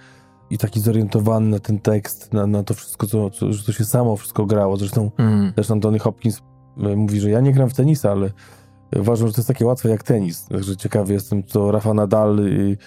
i 0.49 0.57
taki 0.57 0.79
zorientowany 0.79 1.47
na 1.49 1.59
ten 1.59 1.79
tekst, 1.79 2.33
na, 2.33 2.47
na 2.47 2.63
to 2.63 2.73
wszystko, 2.73 3.07
co, 3.07 3.29
co, 3.29 3.53
że 3.53 3.63
to 3.63 3.71
się 3.71 3.85
samo 3.85 4.15
wszystko 4.15 4.45
grało. 4.45 4.77
Zresztą 4.77 5.11
Mm. 5.17 5.53
też 5.53 5.71
Antony 5.71 5.99
Hopkins 5.99 6.41
e, 6.77 6.95
mówi, 6.95 7.19
że 7.19 7.29
ja 7.29 7.39
nie 7.41 7.51
gram 7.53 7.69
w 7.69 7.73
tenisa, 7.73 8.11
ale 8.11 8.29
uważam, 8.95 9.27
że 9.27 9.33
to 9.33 9.39
jest 9.39 9.47
takie 9.47 9.65
łatwe 9.65 9.89
jak 9.89 10.03
tenis. 10.03 10.45
Także 10.45 10.77
ciekawy 10.77 11.13
jestem, 11.13 11.43
co 11.43 11.71
Rafa 11.71 11.93
Nadal 11.93 12.39
i, 12.49 12.77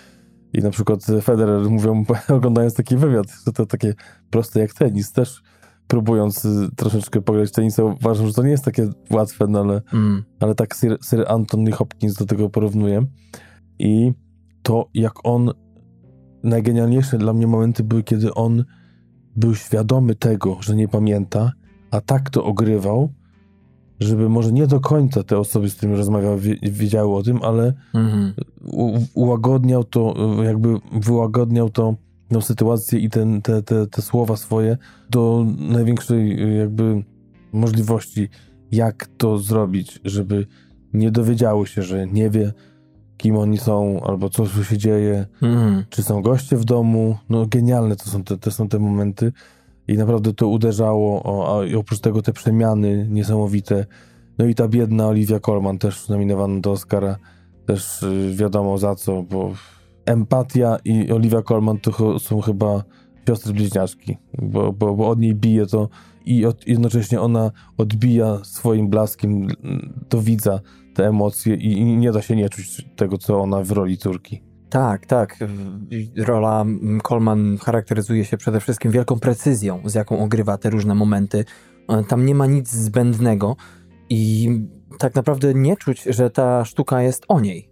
i 0.59 0.63
na 0.63 0.71
przykład 0.71 1.07
Federer 1.23 1.71
mówią, 1.71 2.05
oglądając 2.29 2.75
taki 2.75 2.97
wywiad, 2.97 3.27
że 3.47 3.53
to 3.53 3.67
takie 3.67 3.95
proste 4.31 4.61
jak 4.61 4.75
tenis. 4.75 5.13
Też 5.13 5.43
próbując 5.89 6.45
y, 6.45 6.69
troszeczkę 6.77 7.21
pograć 7.21 7.53
tenisa, 7.53 7.85
uważam, 7.85 8.27
że 8.27 8.33
to 8.33 8.43
nie 8.43 8.51
jest 8.51 8.65
takie 8.65 8.91
łatwe, 9.11 9.47
no 9.49 9.61
ale, 9.61 9.83
Mm. 9.93 10.25
ale 10.41 10.55
tak 10.55 10.75
Sir, 10.75 10.99
Sir 11.03 11.25
Anthony 11.29 11.73
Hopkins 11.73 12.15
do 12.15 12.27
tego 12.27 12.51
porównuje. 12.51 13.07
I 13.79 14.13
to, 14.63 14.89
jak 14.95 15.13
on 15.25 15.51
najgenialniejsze 16.43 17.19
dla 17.19 17.33
mnie 17.33 17.47
momenty 17.47 17.85
były, 17.85 18.03
kiedy 18.03 18.35
on 18.35 18.65
był 19.37 19.55
świadomy 19.55 20.15
tego, 20.15 20.57
że 20.61 20.77
nie 20.77 20.89
pamięta, 20.89 21.53
a 21.91 22.01
tak 22.01 22.31
to 22.31 22.45
ogrywał, 22.45 23.13
żeby 24.01 24.29
może 24.29 24.53
nie 24.53 24.67
do 24.67 24.81
końca 24.81 25.23
te 25.23 25.39
osoby, 25.39 25.71
z 25.71 25.75
którymi 25.75 25.97
rozmawiał, 25.99 26.39
wie- 26.39 26.57
wiedziały 26.63 27.17
o 27.17 27.23
tym, 27.23 27.43
ale 27.43 27.73
Mhm. 27.95 28.33
u- 28.73 28.99
ułagodniał 29.15 29.85
to, 29.85 30.15
jakby 30.45 30.75
wyłagodniał 30.93 31.71
to 31.71 31.95
tą 32.29 32.41
sytuację 32.41 32.99
i 32.99 33.11
ten, 33.11 33.43
te, 33.43 33.63
te, 33.63 33.87
te 33.87 34.03
słowa 34.03 34.37
swoje 34.37 34.77
do 35.11 35.47
największej 35.59 36.37
jakby 36.59 37.03
możliwości, 37.53 38.29
jak 38.73 39.07
to 39.17 39.39
zrobić, 39.39 40.01
żeby 40.05 40.47
nie 40.93 41.11
dowiedziały 41.11 41.67
się, 41.67 41.83
że 41.83 42.07
nie 42.07 42.31
wie, 42.31 42.53
kim 43.17 43.37
oni 43.37 43.59
są, 43.59 44.01
albo 44.05 44.31
co 44.31 44.47
tu 44.47 44.65
się 44.65 44.79
dzieje, 44.79 45.27
Mhm. 45.43 45.85
czy 45.91 46.03
są 46.03 46.23
goście 46.23 46.57
w 46.57 46.65
domu. 46.65 47.17
No 47.29 47.47
genialne 47.47 47.97
to 47.97 48.05
są 48.11 48.25
te, 48.25 48.37
to 48.39 48.51
są 48.51 48.69
te 48.69 48.79
momenty 48.79 49.33
i 49.89 49.97
naprawdę 49.97 50.35
to 50.35 50.49
uderzało, 50.49 51.23
a 51.49 51.77
oprócz 51.77 52.01
tego 52.01 52.23
te 52.23 52.33
przemiany 52.33 53.09
niesamowite. 53.11 53.87
No 54.39 54.47
i 54.47 54.55
ta 54.55 54.69
biedna 54.69 55.07
Olivia 55.07 55.41
Colman 55.41 55.79
też 55.79 56.09
nominowana 56.09 56.61
do 56.61 56.73
Oscara, 56.73 57.17
też 57.67 58.03
y, 58.03 58.35
wiadomo 58.35 58.79
za 58.79 58.95
co, 58.95 59.23
bo 59.23 59.53
empatia 60.07 60.79
i 60.85 61.13
Olivia 61.13 61.43
Colman 61.43 61.79
to 61.79 62.19
są 62.19 62.41
chyba 62.41 62.85
siostry 63.29 63.53
bliźniaczki, 63.53 64.17
bo, 64.39 64.73
bo, 64.73 64.95
bo 64.95 65.09
od 65.09 65.19
niej 65.19 65.35
bije 65.35 65.67
to 65.67 65.89
i 66.27 66.47
od, 66.47 66.67
jednocześnie 66.67 67.21
ona 67.21 67.51
odbija 67.77 68.39
swoim 68.45 68.89
blaskiem 68.89 69.31
mm, 69.33 70.05
do 70.11 70.23
widza 70.23 70.61
te 70.95 71.07
emocje 71.07 71.55
i, 71.55 71.73
i 71.73 71.97
nie 71.97 72.13
da 72.13 72.23
się 72.23 72.37
nie 72.37 72.49
czuć 72.49 72.87
tego, 72.97 73.19
co 73.19 73.41
ona 73.41 73.63
w 73.63 73.71
roli 73.71 73.99
córki. 73.99 74.48
Tak, 74.71 75.07
tak. 75.07 75.37
Rola 76.17 76.61
mm, 76.61 77.01
Coleman 77.01 77.59
charakteryzuje 77.59 78.25
się 78.25 78.37
przede 78.37 78.61
wszystkim 78.61 78.91
wielką 78.93 79.19
precyzją, 79.19 79.81
z 79.85 79.95
jaką 79.95 80.19
ogrywa 80.19 80.59
te 80.59 80.71
różne 80.71 80.95
momenty. 80.95 81.45
E, 81.89 82.05
Tam 82.05 82.27
nie 82.27 82.35
ma 82.35 82.47
nic 82.47 82.71
zbędnego 82.71 83.57
i 84.11 84.51
tak 84.99 85.15
naprawdę 85.15 85.55
nie 85.55 85.77
czuć, 85.77 86.03
że 86.03 86.31
ta 86.31 86.65
sztuka 86.65 87.03
jest 87.03 87.25
o 87.29 87.41
niej. 87.41 87.69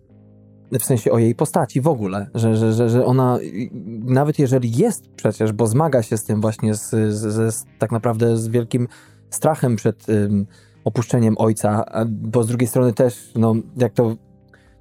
W 0.73 0.85
sensie 0.85 1.13
o 1.13 1.19
jej 1.19 1.35
postaci 1.35 1.81
w 1.81 1.89
ogóle, 1.89 2.31
że, 2.35 2.57
że, 2.57 2.73
że, 2.73 2.91
że 2.91 3.05
ona, 3.05 3.39
nawet 4.05 4.39
jeżeli 4.39 4.77
jest 4.77 5.09
przecież, 5.09 5.53
bo 5.53 5.67
zmaga 5.67 6.03
się 6.03 6.17
z 6.17 6.25
tym 6.25 6.41
właśnie, 6.41 6.75
z, 6.75 6.91
z, 6.91 7.55
z, 7.55 7.65
tak 7.79 7.93
naprawdę 7.93 8.37
z 8.37 8.49
wielkim 8.49 8.89
strachem 9.31 9.77
przed 9.77 10.07
opuszczeniem 10.85 11.35
ojca, 11.39 11.85
bo 12.07 12.43
z 12.43 12.47
drugiej 12.47 12.69
strony 12.69 12.93
też, 12.93 13.33
no 13.35 13.55
jak 13.77 13.93
to 13.93 14.17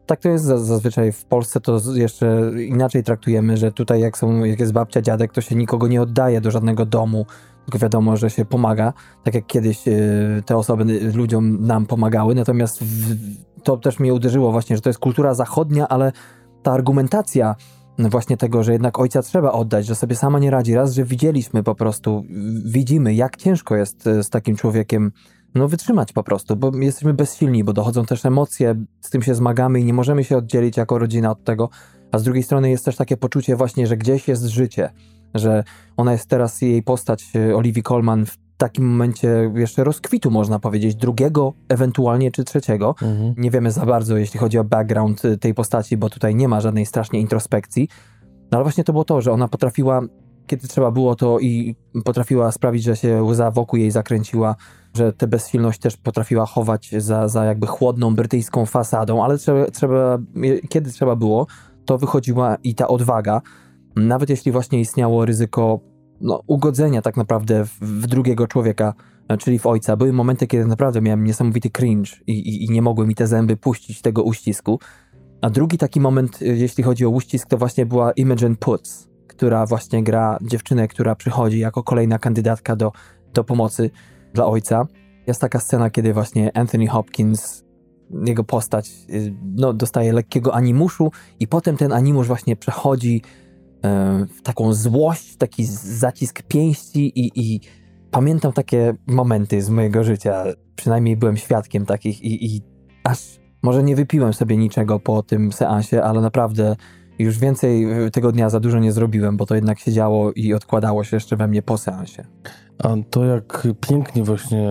tak 0.06 0.20
to 0.20 0.30
jest 0.30 0.46
za- 0.46 0.58
zazwyczaj 0.58 1.12
w 1.12 1.26
Polsce, 1.26 1.62
to 1.62 1.80
jeszcze 1.94 2.52
inaczej 2.68 3.04
traktujemy, 3.04 3.58
że 3.58 3.72
tutaj 3.72 4.02
jak 4.02 4.18
są, 4.18 4.44
jak 4.44 4.60
jest 4.60 4.74
babcia, 4.74 5.02
dziadek, 5.02 5.34
to 5.34 5.42
się 5.42 5.56
nikogo 5.56 5.88
nie 5.88 6.02
oddaje 6.02 6.42
do 6.42 6.52
żadnego 6.52 6.86
domu, 6.86 7.26
tylko 7.66 7.80
wiadomo, 7.80 8.18
że 8.18 8.30
się 8.30 8.46
pomaga, 8.46 8.94
tak 9.24 9.34
jak 9.34 9.48
kiedyś 9.48 9.88
y, 9.88 10.44
te 10.46 10.58
osoby 10.58 10.94
y, 10.94 11.12
ludziom 11.14 11.66
nam 11.66 11.86
pomagały, 11.86 12.36
natomiast 12.36 12.84
w, 12.84 13.16
to 13.64 13.78
też 13.78 14.00
mnie 14.00 14.14
uderzyło 14.14 14.52
właśnie, 14.52 14.76
że 14.76 14.82
to 14.82 14.90
jest 14.90 15.00
kultura 15.00 15.34
zachodnia, 15.34 15.88
ale 15.88 16.12
ta 16.64 16.72
argumentacja 16.72 17.56
właśnie 18.00 18.38
tego, 18.38 18.64
że 18.64 18.72
jednak 18.74 19.00
ojca 19.00 19.22
trzeba 19.22 19.52
oddać, 19.52 19.86
że 19.86 19.96
sobie 19.96 20.16
sama 20.16 20.40
nie 20.40 20.52
radzi, 20.52 20.76
raz, 20.76 20.94
że 20.94 21.04
widzieliśmy 21.04 21.64
po 21.64 21.76
prostu, 21.76 22.24
widzimy 22.66 23.14
jak 23.14 23.38
ciężko 23.38 23.76
jest 23.76 24.08
y, 24.08 24.24
z 24.24 24.30
takim 24.30 24.56
człowiekiem 24.56 25.12
no 25.56 25.68
wytrzymać 25.68 26.14
po 26.14 26.24
prostu, 26.24 26.56
bo 26.56 26.72
jesteśmy 26.78 27.14
bezsilni, 27.14 27.64
bo 27.64 27.74
dochodzą 27.74 28.06
też 28.06 28.26
emocje, 28.26 28.76
z 29.02 29.10
tym 29.10 29.22
się 29.22 29.36
zmagamy 29.36 29.80
i 29.80 29.86
nie 29.86 29.94
możemy 29.94 30.24
się 30.24 30.38
oddzielić 30.38 30.78
jako 30.78 31.00
rodzina 31.00 31.32
od 31.32 31.44
tego, 31.44 31.70
a 32.12 32.20
z 32.20 32.24
drugiej 32.24 32.44
strony 32.44 32.70
jest 32.70 32.86
też 32.86 32.96
takie 32.96 33.18
poczucie 33.18 33.56
właśnie, 33.56 33.88
że 33.88 33.98
gdzieś 33.98 34.28
jest 34.28 34.44
życie, 34.44 34.90
że 35.34 35.64
ona 35.98 36.12
jest 36.12 36.30
teraz, 36.30 36.62
jej 36.62 36.84
postać 36.84 37.26
e, 37.36 37.56
Olivia 37.56 37.84
Colman 37.84 38.26
w 38.26 38.38
takim 38.58 38.86
momencie 38.86 39.52
jeszcze 39.56 39.84
rozkwitu, 39.84 40.32
można 40.32 40.60
powiedzieć, 40.60 40.96
drugiego, 40.96 41.54
ewentualnie 41.70 42.32
czy 42.32 42.44
trzeciego. 42.44 42.96
Nie 43.38 43.52
wiemy 43.52 43.72
za 43.72 43.86
bardzo, 43.86 44.18
jeśli 44.18 44.40
chodzi 44.40 44.58
o 44.58 44.64
background 44.64 45.26
y, 45.26 45.38
tej 45.38 45.54
postaci, 45.54 45.98
bo 45.98 46.10
tutaj 46.10 46.36
nie 46.36 46.48
ma 46.48 46.62
żadnej 46.62 46.86
strasznie 46.86 47.20
introspekcji. 47.20 47.90
No 48.52 48.58
ale 48.58 48.64
właśnie 48.64 48.84
to 48.84 48.92
było 48.94 49.06
to, 49.06 49.22
że 49.22 49.32
ona 49.32 49.48
potrafiła, 49.48 50.02
kiedy 50.48 50.68
trzeba 50.68 50.92
było 50.92 51.16
to 51.16 51.40
i 51.40 51.76
potrafiła 52.06 52.52
sprawić, 52.52 52.84
że 52.84 52.96
się 52.96 53.24
łza 53.24 53.52
wokół 53.52 53.80
jej 53.80 53.92
zakręciła, 53.92 54.56
że 54.94 55.14
tę 55.14 55.28
bezsilność 55.28 55.80
też 55.80 55.98
potrafiła 55.98 56.46
chować 56.46 56.92
za, 56.98 57.28
za 57.28 57.46
jakby 57.46 57.68
chłodną 57.68 58.16
brytyjską 58.16 58.66
fasadą, 58.66 59.24
ale 59.24 59.38
trzeba, 59.38 59.72
trzeba, 59.72 60.18
kiedy 60.70 60.92
trzeba 60.92 61.16
było, 61.16 61.48
to 61.86 61.98
wychodziła 61.98 62.58
i 62.64 62.76
ta 62.76 62.88
odwaga, 62.88 63.42
nawet 63.96 64.30
jeśli 64.30 64.52
właśnie 64.52 64.80
istniało 64.80 65.26
ryzyko 65.26 65.80
no, 66.22 66.42
ugodzenia 66.48 67.02
tak 67.02 67.18
naprawdę 67.18 67.66
w, 67.66 67.80
w 67.80 68.08
drugiego 68.08 68.48
człowieka, 68.48 68.94
czyli 69.40 69.60
w 69.60 69.66
ojca. 69.66 69.98
Były 69.98 70.14
momenty, 70.14 70.48
kiedy 70.48 70.66
naprawdę 70.66 71.02
miałem 71.02 71.24
niesamowity 71.24 71.70
cringe 71.70 72.12
i, 72.28 72.32
i, 72.32 72.66
i 72.66 72.70
nie 72.70 72.82
mogły 72.82 73.08
mi 73.08 73.16
te 73.16 73.28
zęby 73.28 73.58
puścić 73.58 74.02
tego 74.02 74.24
uścisku. 74.24 74.80
A 75.42 75.50
drugi 75.50 75.78
taki 75.78 76.00
moment, 76.00 76.42
e, 76.42 76.46
jeśli 76.46 76.84
chodzi 76.84 77.06
o 77.06 77.10
uścisk, 77.10 77.50
to 77.50 77.58
właśnie 77.58 77.86
była 77.86 78.12
Imogen 78.12 78.56
Poots, 78.56 79.10
która 79.28 79.66
właśnie 79.66 80.04
gra 80.04 80.38
dziewczynę, 80.42 80.88
która 80.88 81.16
przychodzi 81.16 81.60
jako 81.60 81.84
kolejna 81.84 82.20
kandydatka 82.20 82.76
do, 82.76 82.92
do 83.34 83.44
pomocy 83.44 83.90
dla 84.34 84.46
ojca. 84.46 84.88
Jest 85.28 85.42
taka 85.42 85.60
scena, 85.60 85.90
kiedy 85.90 86.14
właśnie 86.14 86.58
Anthony 86.58 86.88
Hopkins, 86.88 87.66
jego 88.26 88.44
postać, 88.44 88.92
y, 89.10 89.34
no, 89.56 89.74
dostaje 89.74 90.14
lekkiego 90.14 90.56
animuszu 90.56 91.12
i 91.40 91.48
potem 91.48 91.78
ten 91.78 91.92
animusz 91.92 92.28
właśnie 92.28 92.56
przechodzi 92.56 93.22
e, 93.84 94.26
w 94.38 94.42
taką 94.42 94.74
złość, 94.74 95.38
taki 95.38 95.66
zacisk 95.66 96.44
pięści 96.44 97.20
i, 97.20 97.32
i 97.36 97.62
pamiętam 98.12 98.54
takie 98.54 98.94
momenty 99.08 99.62
z 99.62 99.70
mojego 99.70 100.04
życia, 100.04 100.44
przynajmniej 100.76 101.18
byłem 101.18 101.38
świadkiem 101.38 101.86
takich 101.86 102.22
i, 102.22 102.46
i 102.46 102.62
aż 103.04 103.40
może 103.64 103.84
nie 103.84 103.96
wypiłem 103.96 104.34
sobie 104.34 104.58
niczego 104.58 105.00
po 105.00 105.24
tym 105.24 105.52
seansie, 105.52 106.04
ale 106.04 106.22
naprawdę 106.22 106.76
już 107.20 107.40
więcej 107.40 108.06
y, 108.06 108.12
tego 108.12 108.32
dnia 108.32 108.50
za 108.50 108.60
dużo 108.60 108.80
nie 108.80 108.92
zrobiłem, 108.92 109.38
bo 109.38 109.46
to 109.46 109.56
jednak 109.56 109.80
się 109.80 109.92
działo 109.92 110.32
i 110.32 110.54
odkładało 110.54 111.04
się 111.04 111.18
jeszcze 111.18 111.38
we 111.38 111.48
mnie 111.48 111.62
po 111.62 111.78
seansie. 111.78 112.26
A 112.78 112.96
to 113.10 113.26
jak 113.26 113.68
pięknie 113.90 114.24
właśnie 114.24 114.70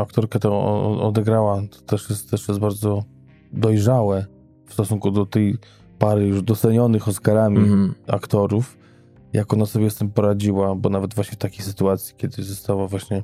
aktorka 0.00 0.38
to 0.38 0.82
odegrała, 1.02 1.62
to 1.70 1.80
też 1.80 2.10
jest, 2.10 2.30
też 2.30 2.48
jest 2.48 2.60
bardzo 2.60 3.04
dojrzałe 3.52 4.26
w 4.66 4.72
stosunku 4.72 5.10
do 5.10 5.26
tej 5.26 5.56
pary 5.98 6.26
już 6.26 6.42
docenionych 6.42 7.08
Oscarami 7.08 7.58
mm. 7.58 7.94
aktorów, 8.06 8.78
jak 9.32 9.52
ona 9.52 9.66
sobie 9.66 9.90
z 9.90 9.96
tym 9.96 10.10
poradziła, 10.10 10.74
bo 10.74 10.88
nawet 10.88 11.14
właśnie 11.14 11.32
w 11.32 11.38
takiej 11.38 11.64
sytuacji, 11.64 12.14
kiedy 12.16 12.42
została 12.42 12.86
właśnie 12.86 13.22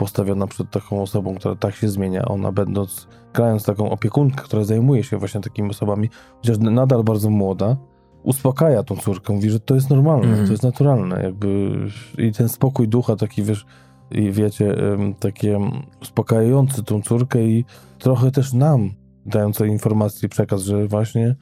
postawiona 0.00 0.46
przed 0.46 0.70
taką 0.70 1.02
osobą, 1.02 1.34
która 1.34 1.54
tak 1.54 1.74
się 1.74 1.88
zmienia, 1.88 2.24
ona 2.24 2.52
będąc, 2.52 3.08
grając 3.34 3.64
taką 3.64 3.90
opiekunkę, 3.90 4.42
która 4.44 4.64
zajmuje 4.64 5.04
się 5.04 5.18
właśnie 5.18 5.40
takimi 5.40 5.70
osobami, 5.70 6.10
chociaż 6.36 6.58
nadal 6.58 7.04
bardzo 7.04 7.30
młoda, 7.30 7.76
uspokaja 8.22 8.82
tą 8.82 8.96
córkę, 8.96 9.32
mówi, 9.32 9.50
że 9.50 9.60
to 9.60 9.74
jest 9.74 9.90
normalne, 9.90 10.32
mm. 10.32 10.46
to 10.46 10.52
jest 10.52 10.62
naturalne, 10.62 11.22
jakby 11.22 11.76
i 12.18 12.32
ten 12.32 12.48
spokój 12.48 12.88
ducha 12.88 13.16
taki, 13.16 13.42
wiesz, 13.42 13.66
i 14.10 14.30
wiecie, 14.32 14.74
takie 15.18 15.58
uspokajający 16.02 16.82
tą 16.82 17.02
córkę 17.02 17.42
i 17.42 17.64
trochę 17.98 18.30
też 18.30 18.52
nam 18.52 18.90
dające 19.26 19.68
informacji 19.68 20.28
przekaz, 20.28 20.62
że 20.62 20.86
właśnie 20.86 21.36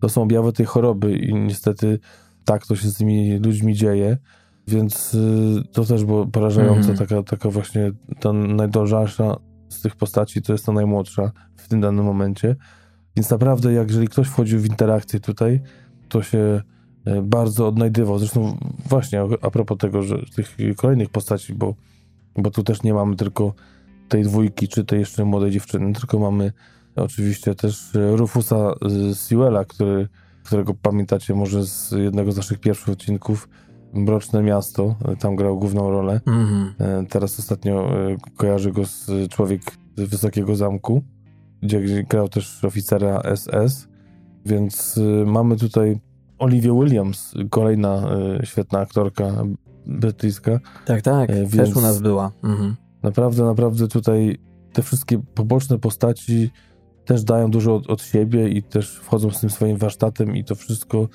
to 0.00 0.08
są 0.08 0.22
objawy 0.22 0.52
tej 0.52 0.66
choroby 0.66 1.16
i 1.16 1.34
niestety 1.34 1.98
tak 2.44 2.66
to 2.66 2.76
się 2.76 2.88
z 2.88 2.96
tymi 2.96 3.38
ludźmi 3.38 3.74
dzieje, 3.74 4.18
więc 4.70 5.14
y, 5.14 5.62
to 5.72 5.84
też 5.84 6.04
było 6.04 6.26
porażające, 6.26 6.84
mm. 6.84 6.98
taka, 6.98 7.22
taka 7.22 7.50
właśnie 7.50 7.92
ta 8.20 8.32
najdolżalsza 8.32 9.36
z 9.68 9.80
tych 9.80 9.96
postaci 9.96 10.42
to 10.42 10.52
jest 10.52 10.66
ta 10.66 10.72
najmłodsza 10.72 11.32
w 11.56 11.68
tym 11.68 11.80
danym 11.80 12.04
momencie. 12.04 12.56
Więc 13.16 13.30
naprawdę, 13.30 13.72
jak 13.72 13.88
jeżeli 13.88 14.08
ktoś 14.08 14.28
wchodził 14.28 14.60
w 14.60 14.66
interakcję 14.66 15.20
tutaj, 15.20 15.60
to 16.08 16.22
się 16.22 16.62
e, 17.04 17.22
bardzo 17.22 17.68
odnajdywał. 17.68 18.18
Zresztą 18.18 18.58
właśnie 18.88 19.22
a 19.42 19.50
propos 19.50 19.78
tego, 19.78 20.02
że 20.02 20.18
tych 20.36 20.56
kolejnych 20.76 21.10
postaci, 21.10 21.54
bo, 21.54 21.74
bo 22.36 22.50
tu 22.50 22.62
też 22.62 22.82
nie 22.82 22.94
mamy 22.94 23.16
tylko 23.16 23.54
tej 24.08 24.22
dwójki, 24.22 24.68
czy 24.68 24.84
tej 24.84 24.98
jeszcze 24.98 25.24
młodej 25.24 25.50
dziewczyny, 25.50 25.92
tylko 25.92 26.18
mamy 26.18 26.52
oczywiście 26.96 27.54
też 27.54 27.90
Rufusa 27.94 28.74
Sewella, 29.14 29.64
który, 29.64 30.08
którego 30.44 30.74
pamiętacie 30.74 31.34
może 31.34 31.64
z 31.64 31.90
jednego 31.90 32.32
z 32.32 32.36
naszych 32.36 32.60
pierwszych 32.60 32.88
odcinków, 32.88 33.48
Mroczne 33.92 34.42
Miasto, 34.42 34.94
tam 35.18 35.36
grał 35.36 35.58
główną 35.58 35.90
rolę. 35.90 36.20
Mm-hmm. 36.26 37.06
Teraz 37.08 37.38
ostatnio 37.38 38.00
e, 38.10 38.16
kojarzy 38.36 38.72
go 38.72 38.84
z 38.84 39.10
Człowiek 39.30 39.62
z 39.96 40.02
Wysokiego 40.02 40.56
Zamku, 40.56 41.02
gdzie 41.62 42.02
grał 42.02 42.28
też 42.28 42.64
oficera 42.64 43.22
SS. 43.36 43.88
Więc 44.46 45.00
mamy 45.26 45.56
tutaj 45.56 46.00
Olivia 46.38 46.72
Williams, 46.72 47.34
kolejna 47.50 48.08
świetna 48.44 48.78
aktorka 48.78 49.32
brytyjska. 49.86 50.60
Tak, 50.86 51.02
tak, 51.02 51.30
e, 51.30 51.46
też 51.46 51.76
u 51.76 51.80
nas 51.80 52.00
była. 52.00 52.32
Mhm. 52.44 52.76
Naprawdę, 53.02 53.44
naprawdę 53.44 53.88
tutaj 53.88 54.38
te 54.72 54.82
wszystkie 54.82 55.18
poboczne 55.34 55.78
postaci 55.78 56.50
też 57.04 57.24
dają 57.24 57.50
dużo 57.50 57.74
od, 57.74 57.90
od, 57.90 58.02
siebie 58.02 58.48
i 58.48 58.62
też 58.62 58.98
wchodzą 58.98 59.30
z 59.30 59.40
tym 59.40 59.50
swoim 59.50 59.76
warsztatem 59.76 60.36
i 60.36 60.44
to 60.44 60.54
wszystko 60.54 61.08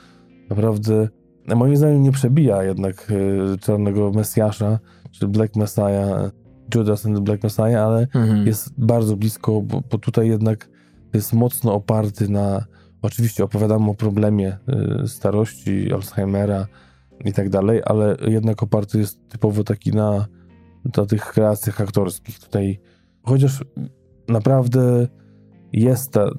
naprawdę 0.49 1.09
moim 1.55 1.77
zdaniem 1.77 2.01
nie 2.01 2.11
przebija 2.11 2.63
jednak 2.63 3.11
y, 3.11 3.57
Czarnego 3.57 4.11
Mesjasza, 4.11 4.79
czy 5.11 5.27
Black 5.27 5.55
Messiah, 5.55 6.31
Judas 6.75 7.05
and 7.05 7.15
the 7.15 7.23
Black 7.23 7.43
Messiah, 7.43 7.81
ale 7.81 8.01
mhm. 8.01 8.47
jest 8.47 8.73
bardzo 8.77 9.15
blisko, 9.15 9.61
bo, 9.61 9.81
bo 9.91 9.97
tutaj 9.97 10.27
jednak 10.27 10.69
jest 11.13 11.33
mocno 11.33 11.73
oparty 11.73 12.29
na 12.29 12.65
Oczywiście 13.05 13.43
opowiadam 13.43 13.89
o 13.89 13.93
problemie 13.93 14.57
y, 15.03 15.07
starości, 15.07 15.93
Alzheimera 15.93 16.67
i 17.25 17.33
tak 17.33 17.49
dalej, 17.49 17.81
ale 17.85 18.17
jednak 18.27 18.63
oparty 18.63 18.97
jest 18.97 19.29
typowo 19.29 19.63
taki 19.63 19.91
na, 19.91 20.27
na 20.97 21.05
tych 21.05 21.25
kreacjach 21.25 21.81
aktorskich. 21.81 22.39
Tutaj, 22.39 22.79
chociaż 23.23 23.63
naprawdę 24.27 25.07
jest 25.73 26.11
ta, 26.11 26.29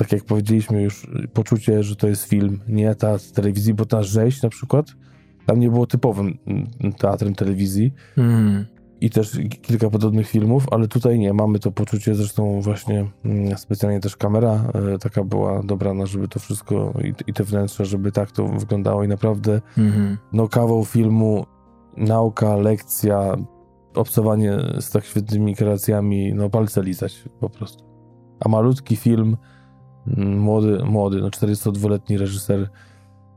tak 0.00 0.12
jak 0.12 0.24
powiedzieliśmy 0.24 0.82
już, 0.82 1.06
poczucie, 1.32 1.82
że 1.82 1.96
to 1.96 2.08
jest 2.08 2.24
film, 2.24 2.60
nie 2.68 2.94
teatr 2.94 3.32
telewizji, 3.32 3.74
bo 3.74 3.86
ta 3.86 4.02
rzeź 4.02 4.42
na 4.42 4.48
przykład 4.48 4.86
tam 5.46 5.60
nie 5.60 5.70
było 5.70 5.86
typowym 5.86 6.38
mm, 6.46 6.92
teatrem 6.92 7.34
telewizji. 7.34 7.92
Mm 8.16 8.66
i 9.00 9.10
też 9.10 9.38
kilka 9.62 9.90
podobnych 9.90 10.28
filmów, 10.28 10.66
ale 10.70 10.88
tutaj 10.88 11.18
nie, 11.18 11.32
mamy 11.32 11.58
to 11.58 11.72
poczucie, 11.72 12.14
zresztą 12.14 12.60
właśnie 12.60 13.06
mm, 13.24 13.58
specjalnie 13.58 14.00
też 14.00 14.16
kamera 14.16 14.64
e, 14.94 14.98
taka 14.98 15.24
była 15.24 15.62
dobrana, 15.62 16.06
żeby 16.06 16.28
to 16.28 16.40
wszystko 16.40 16.92
i, 17.04 17.30
i 17.30 17.32
te 17.32 17.44
wnętrze, 17.44 17.84
żeby 17.84 18.12
tak 18.12 18.32
to 18.32 18.48
wyglądało 18.48 19.04
i 19.04 19.08
naprawdę 19.08 19.60
mhm. 19.78 20.18
no 20.32 20.48
kawał 20.48 20.84
filmu, 20.84 21.46
nauka, 21.96 22.56
lekcja, 22.56 23.36
obcowanie 23.94 24.58
z 24.80 24.90
tak 24.90 25.04
świetnymi 25.04 25.56
kreacjami, 25.56 26.34
no 26.34 26.50
palce 26.50 26.82
lizać 26.82 27.24
po 27.40 27.50
prostu. 27.50 27.84
A 28.40 28.48
malutki 28.48 28.96
film, 28.96 29.28
mm, 29.28 29.36
młody, 30.16 30.84
młody, 30.84 31.20
no 31.20 31.28
42-letni 31.28 32.18
reżyser 32.18 32.70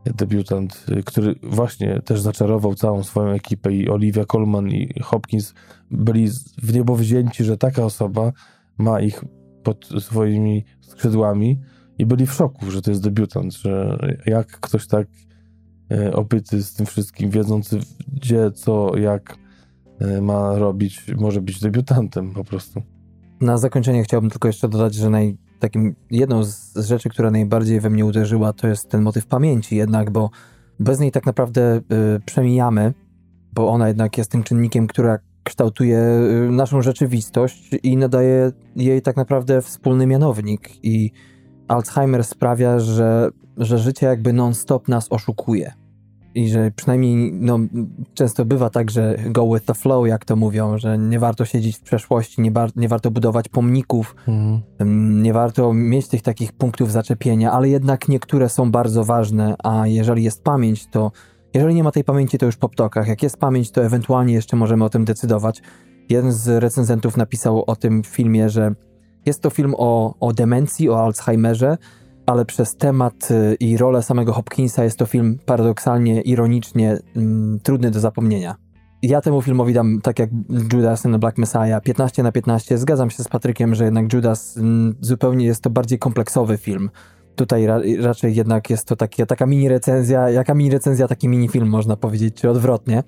debiutant, 0.06 0.86
który 1.06 1.36
właśnie 1.44 2.02
też 2.02 2.22
zaczarował 2.22 2.76
całą 2.76 3.04
swoją 3.04 3.34
ekipę 3.34 3.74
i 3.74 3.90
Olivia 3.90 4.26
Colman 4.26 4.68
i 4.68 5.00
Hopkins 5.02 5.54
byli 5.92 6.28
w 6.58 6.74
niebo 6.74 6.96
wzięci, 6.96 7.44
że 7.44 7.58
taka 7.58 7.86
osoba 7.86 8.32
ma 8.78 9.02
ich 9.02 9.24
pod 9.64 9.90
swoimi 10.00 10.66
skrzydłami 10.82 11.60
i 11.98 12.06
byli 12.06 12.26
w 12.26 12.34
szoku, 12.34 12.72
że 12.72 12.82
to 12.82 12.92
jest 12.92 13.04
debiutant, 13.04 13.54
że 13.54 13.98
jak 14.26 14.48
ktoś 14.48 14.88
tak 14.88 15.08
y, 15.92 16.14
opyty 16.14 16.64
z 16.64 16.74
tym 16.74 16.86
wszystkim, 16.86 17.30
wiedzący 17.30 17.80
gdzie, 18.14 18.52
co, 18.52 18.98
jak 18.98 19.38
y, 20.02 20.22
ma 20.22 20.58
robić, 20.58 21.06
może 21.18 21.42
być 21.42 21.60
debiutantem 21.60 22.34
po 22.34 22.44
prostu. 22.44 22.82
Na 23.42 23.58
zakończenie 23.58 24.04
chciałbym 24.04 24.30
tylko 24.30 24.48
jeszcze 24.48 24.70
dodać, 24.70 24.96
że 24.96 25.10
naj, 25.10 25.38
takim 25.64 25.96
jedną 26.12 26.44
z 26.44 26.76
rzeczy, 26.76 27.10
która 27.10 27.32
najbardziej 27.32 27.80
we 27.80 27.90
mnie 27.90 28.06
uderzyła, 28.06 28.54
to 28.54 28.68
jest 28.68 28.90
ten 28.90 29.02
motyw 29.02 29.26
pamięci 29.26 29.76
jednak, 29.76 30.12
bo 30.12 30.30
bez 30.80 31.00
niej 31.00 31.12
tak 31.12 31.26
naprawdę 31.26 31.78
y, 31.78 31.82
przemijamy, 32.26 32.94
bo 33.54 33.70
ona 33.70 33.88
jednak 33.88 34.18
jest 34.18 34.32
tym 34.32 34.44
czynnikiem, 34.44 34.88
która 34.88 35.20
kształtuje 35.44 36.00
y, 36.00 36.52
naszą 36.52 36.82
rzeczywistość 36.82 37.70
i 37.84 37.98
nadaje 37.98 38.52
jej 38.76 39.02
tak 39.02 39.16
naprawdę 39.16 39.62
wspólny 39.62 40.08
mianownik. 40.08 40.86
I 40.86 41.12
Alzheimer 41.68 42.24
sprawia, 42.24 42.80
że, 42.80 43.30
że 43.58 43.78
życie 43.78 44.06
jakby 44.06 44.34
non-stop 44.34 44.88
nas 44.88 45.08
oszukuje 45.10 45.83
i 46.36 46.50
że 46.50 46.72
przynajmniej 46.76 47.34
no, 47.34 47.60
często 48.14 48.46
bywa 48.46 48.70
tak, 48.70 48.92
że 48.92 49.18
go 49.26 49.54
with 49.54 49.66
the 49.66 49.74
flow, 49.74 50.08
jak 50.08 50.26
to 50.26 50.36
mówią, 50.36 50.78
że 50.78 50.98
nie 50.98 51.20
warto 51.20 51.46
siedzieć 51.46 51.78
w 51.78 51.82
przeszłości, 51.82 52.42
nie, 52.42 52.52
bar- 52.52 52.72
nie 52.76 52.88
warto 52.88 53.12
budować 53.12 53.50
pomników, 53.50 54.16
mhm. 54.28 55.22
nie 55.24 55.34
warto 55.34 55.74
mieć 55.74 56.08
tych 56.08 56.22
takich 56.22 56.52
punktów 56.52 56.92
zaczepienia, 56.92 57.52
ale 57.52 57.70
jednak 57.70 58.08
niektóre 58.08 58.50
są 58.50 58.72
bardzo 58.72 59.04
ważne, 59.04 59.56
a 59.64 59.88
jeżeli 59.88 60.24
jest 60.24 60.44
pamięć, 60.44 60.88
to 60.88 61.12
jeżeli 61.54 61.76
nie 61.76 61.84
ma 61.84 61.92
tej 61.92 62.04
pamięci, 62.04 62.38
to 62.38 62.46
już 62.46 62.58
po 62.58 62.70
ptokach. 62.70 63.08
Jak 63.08 63.24
jest 63.24 63.38
pamięć, 63.38 63.72
to 63.72 63.86
ewentualnie 63.86 64.34
jeszcze 64.34 64.56
możemy 64.56 64.84
o 64.84 64.90
tym 64.90 65.06
decydować. 65.06 65.62
Jeden 66.10 66.32
z 66.32 66.48
recenzentów 66.48 67.18
napisał 67.18 67.64
o 67.68 67.76
tym 67.76 68.04
filmie, 68.04 68.50
że 68.50 68.76
jest 69.26 69.42
to 69.42 69.50
film 69.50 69.74
o, 69.78 70.16
o 70.20 70.34
demencji, 70.34 70.90
o 70.90 71.04
Alzheimerze, 71.04 71.78
ale 72.26 72.46
przez 72.46 72.76
temat 72.76 73.32
y, 73.32 73.56
i 73.60 73.78
rolę 73.78 74.04
samego 74.04 74.34
Hopkinsa 74.34 74.84
jest 74.84 75.00
to 75.00 75.06
film 75.06 75.40
paradoksalnie, 75.46 76.22
ironicznie 76.22 76.98
mm, 77.16 77.60
trudny 77.60 77.92
do 77.92 78.00
zapomnienia. 78.00 78.56
Ja 79.02 79.22
temu 79.22 79.42
filmowi 79.42 79.74
dam, 79.74 80.02
tak 80.02 80.20
jak 80.20 80.30
Judas 80.74 81.06
and 81.06 81.16
the 81.16 81.20
Black 81.20 81.38
Messiah, 81.38 81.82
15 81.84 82.24
na 82.24 82.32
15. 82.32 82.78
Zgadzam 82.78 83.10
się 83.10 83.24
z 83.24 83.28
Patrykiem, 83.28 83.76
że 83.76 83.84
jednak 83.84 84.14
Judas 84.14 84.58
mm, 84.58 84.96
zupełnie 85.02 85.46
jest 85.46 85.62
to 85.62 85.70
bardziej 85.70 86.00
kompleksowy 86.00 86.58
film. 86.58 86.90
Tutaj 87.36 87.66
ra 87.66 87.80
raczej 88.00 88.36
jednak 88.36 88.70
jest 88.70 88.88
to 88.88 88.96
taka 89.28 89.46
mini 89.46 89.70
recenzja, 89.70 90.30
jaka 90.30 90.54
mini 90.54 90.72
recenzja, 90.72 91.08
taki 91.08 91.30
mini 91.30 91.48
film 91.50 91.70
można 91.70 91.96
powiedzieć, 91.96 92.36
czy 92.36 92.50
odwrotnie. 92.50 93.04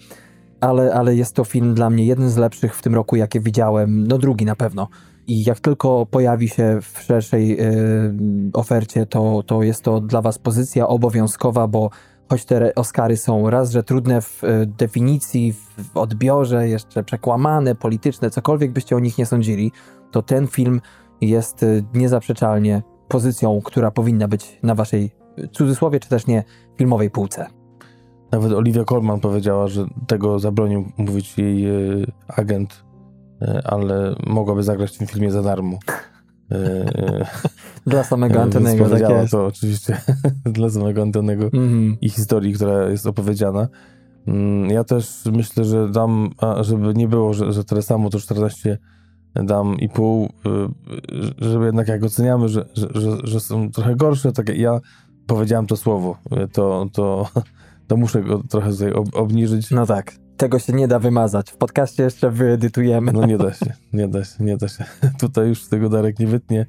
Ale, 0.61 0.93
ale 0.93 1.15
jest 1.15 1.35
to 1.35 1.43
film 1.43 1.73
dla 1.73 1.89
mnie 1.89 2.05
jeden 2.05 2.29
z 2.29 2.37
lepszych 2.37 2.75
w 2.75 2.81
tym 2.81 2.95
roku, 2.95 3.15
jakie 3.15 3.39
widziałem, 3.39 4.07
no 4.07 4.17
drugi 4.17 4.45
na 4.45 4.55
pewno. 4.55 4.87
I 5.27 5.43
jak 5.43 5.59
tylko 5.59 6.05
pojawi 6.05 6.49
się 6.49 6.79
w 6.81 7.01
szerszej 7.01 7.61
y, 7.61 8.13
ofercie, 8.53 9.05
to, 9.05 9.43
to 9.43 9.63
jest 9.63 9.83
to 9.83 10.01
dla 10.01 10.21
Was 10.21 10.37
pozycja 10.37 10.87
obowiązkowa, 10.87 11.67
bo 11.67 11.89
choć 12.29 12.45
te 12.45 12.75
Oscary 12.75 13.17
są 13.17 13.49
raz, 13.49 13.71
że 13.71 13.83
trudne 13.83 14.21
w 14.21 14.43
e, 14.43 14.65
definicji, 14.65 15.53
w 15.53 15.97
odbiorze, 15.97 16.69
jeszcze 16.69 17.03
przekłamane, 17.03 17.75
polityczne, 17.75 18.29
cokolwiek 18.29 18.71
byście 18.71 18.95
o 18.95 18.99
nich 18.99 19.17
nie 19.17 19.25
sądzili, 19.25 19.71
to 20.11 20.21
ten 20.21 20.47
film 20.47 20.81
jest 21.21 21.63
e, 21.63 21.81
niezaprzeczalnie 21.93 22.83
pozycją, 23.07 23.61
która 23.63 23.91
powinna 23.91 24.27
być 24.27 24.59
na 24.63 24.75
waszej 24.75 25.11
cudzysłowie, 25.51 25.99
czy 25.99 26.09
też 26.09 26.27
nie 26.27 26.43
filmowej 26.77 27.09
półce. 27.09 27.47
Nawet 28.31 28.51
Olivia 28.51 28.83
Colman 28.83 29.19
powiedziała, 29.19 29.67
że 29.67 29.85
tego 30.07 30.39
zabronił 30.39 30.85
mówić 30.97 31.37
jej 31.37 31.65
agent, 32.27 32.84
ale 33.63 34.15
mogłaby 34.27 34.63
zagrać 34.63 34.95
w 34.95 34.97
tym 34.97 35.07
filmie 35.07 35.31
za 35.31 35.41
darmo. 35.41 35.77
E, 36.51 36.55
e, 36.55 37.25
Dla 37.87 38.03
samego 38.03 38.41
Antonego, 38.43 38.89
tak 38.89 38.99
jest. 39.09 39.31
to 39.31 39.45
oczywiście 39.45 39.97
dla 40.45 40.69
samego 40.69 41.01
Antonego 41.01 41.43
Mhm. 41.45 41.97
i 42.01 42.09
historii, 42.09 42.53
która 42.53 42.89
jest 42.89 43.07
opowiedziana. 43.07 43.67
Mm, 44.27 44.69
Ja 44.69 44.83
też 44.83 45.23
myślę, 45.31 45.65
że 45.65 45.89
dam, 45.89 46.29
żeby 46.61 46.93
nie 46.93 47.07
było, 47.07 47.33
że, 47.33 47.53
że 47.53 47.63
tyle 47.63 47.81
samo, 47.81 48.09
to 48.09 48.19
14 48.19 48.77
dam 49.43 49.77
i 49.79 49.89
pół, 49.89 50.25
y, 50.25 50.29
żeby 51.37 51.65
jednak 51.65 51.87
jak 51.87 52.03
oceniamy, 52.03 52.49
że, 52.49 52.65
że, 52.73 52.87
że, 52.95 53.17
że 53.23 53.39
są 53.39 53.71
trochę 53.71 53.95
gorsze, 53.95 54.31
tak 54.31 54.49
ja 54.57 54.79
powiedziałem 55.27 55.67
to 55.67 55.77
słowo, 55.77 56.17
y, 56.43 56.47
to, 56.47 56.85
to, 56.93 57.27
to 57.87 57.97
muszę 57.97 58.21
go 58.23 58.43
trochę 58.49 58.71
tutaj 58.71 58.93
ob, 58.93 59.07
obniżyć. 59.13 59.71
No 59.71 59.85
tak, 59.85 60.15
tego 60.37 60.59
się 60.59 60.73
nie 60.73 60.87
da 60.87 60.99
wymazać. 60.99 61.51
W 61.51 61.57
podcaście 61.57 62.03
jeszcze 62.03 62.31
wyedytujemy. 62.31 63.13
No 63.13 63.25
nie 63.25 63.37
da 63.37 63.53
się, 63.53 63.73
nie 63.93 64.07
da 64.07 64.23
się, 64.23 64.43
nie 64.43 64.57
da 64.57 64.67
się. 64.67 64.85
Tutaj 65.19 65.47
już 65.47 65.67
tego 65.67 65.89
Darek 65.89 66.19
nie 66.19 66.27
wytnie. 66.27 66.65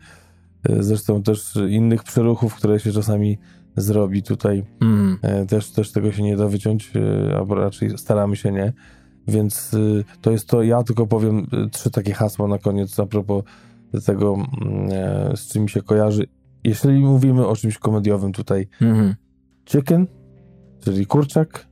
Y, 0.71 0.83
Zresztą 0.83 1.23
też 1.23 1.55
innych 1.69 2.05
przeruchów, 2.05 2.55
które 2.55 2.81
się 2.81 2.93
czasami 2.93 3.39
zrobi 3.77 4.23
tutaj 4.23 4.65
Mm. 4.83 5.19
E, 5.23 5.47
Też, 5.47 5.71
też 5.71 5.93
tego 5.93 6.13
się 6.13 6.23
nie 6.23 6.37
da 6.37 6.49
wyciąć, 6.49 6.93
e, 7.31 7.37
albo 7.37 7.55
raczej 7.55 7.99
staramy 7.99 8.37
się 8.37 8.53
nie. 8.53 8.73
Więc 9.29 9.77
to 10.21 10.31
jest 10.31 10.49
to, 10.49 10.63
ja 10.63 10.83
tylko 10.83 11.07
powiem 11.07 11.47
trzy 11.73 11.91
takie 11.91 12.13
hasła 12.13 12.49
na 12.49 12.59
koniec 12.59 13.01
a 13.01 13.07
propos 13.07 13.45
tego, 14.07 14.35
mm, 14.35 14.89
e, 14.93 15.37
z 15.37 15.49
czym 15.49 15.69
się 15.69 15.83
kojarzy. 15.83 16.27
Jeśli 16.65 16.93
mówimy 17.01 17.47
o 17.47 17.57
czymś 17.57 17.79
komediowym 17.79 18.33
tutaj, 18.33 18.69
Mhm. 18.83 19.15
chicken, 19.69 20.07
czyli 20.85 21.07
kurczak, 21.07 21.67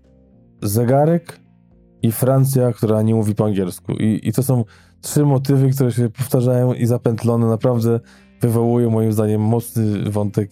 zegarek 0.62 1.40
i 2.04 2.12
Francja, 2.12 2.72
która 2.72 3.02
nie 3.02 3.14
mówi 3.14 3.34
po 3.34 3.44
angielsku. 3.44 3.92
I, 3.92 4.20
I 4.22 4.32
to 4.32 4.42
są 4.42 4.64
trzy 5.00 5.24
motywy, 5.24 5.70
które 5.70 5.92
się 5.92 6.10
powtarzają 6.10 6.74
i 6.74 6.86
zapętlone 6.86 7.46
naprawdę 7.46 8.00
wywołują 8.40 8.90
moim 8.90 9.12
zdaniem 9.12 9.40
mocny 9.40 10.10
wątek 10.10 10.50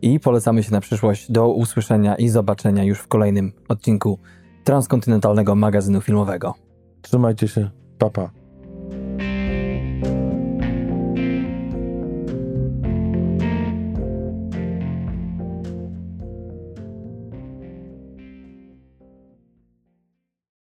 I 0.02 0.20
polecamy 0.20 0.62
się 0.62 0.72
na 0.72 0.80
przyszłość. 0.80 1.32
Do 1.32 1.48
usłyszenia 1.48 2.16
i 2.16 2.28
zobaczenia 2.28 2.84
już 2.84 2.98
w 2.98 3.08
kolejnym 3.08 3.52
odcinku 3.68 4.18
transkontynentalnego 4.64 5.54
magazynu 5.54 6.00
filmowego. 6.00 6.54
Trzymajcie 7.02 7.48
się, 7.48 7.70
papa. 7.98 8.22
Pa. 8.22 8.39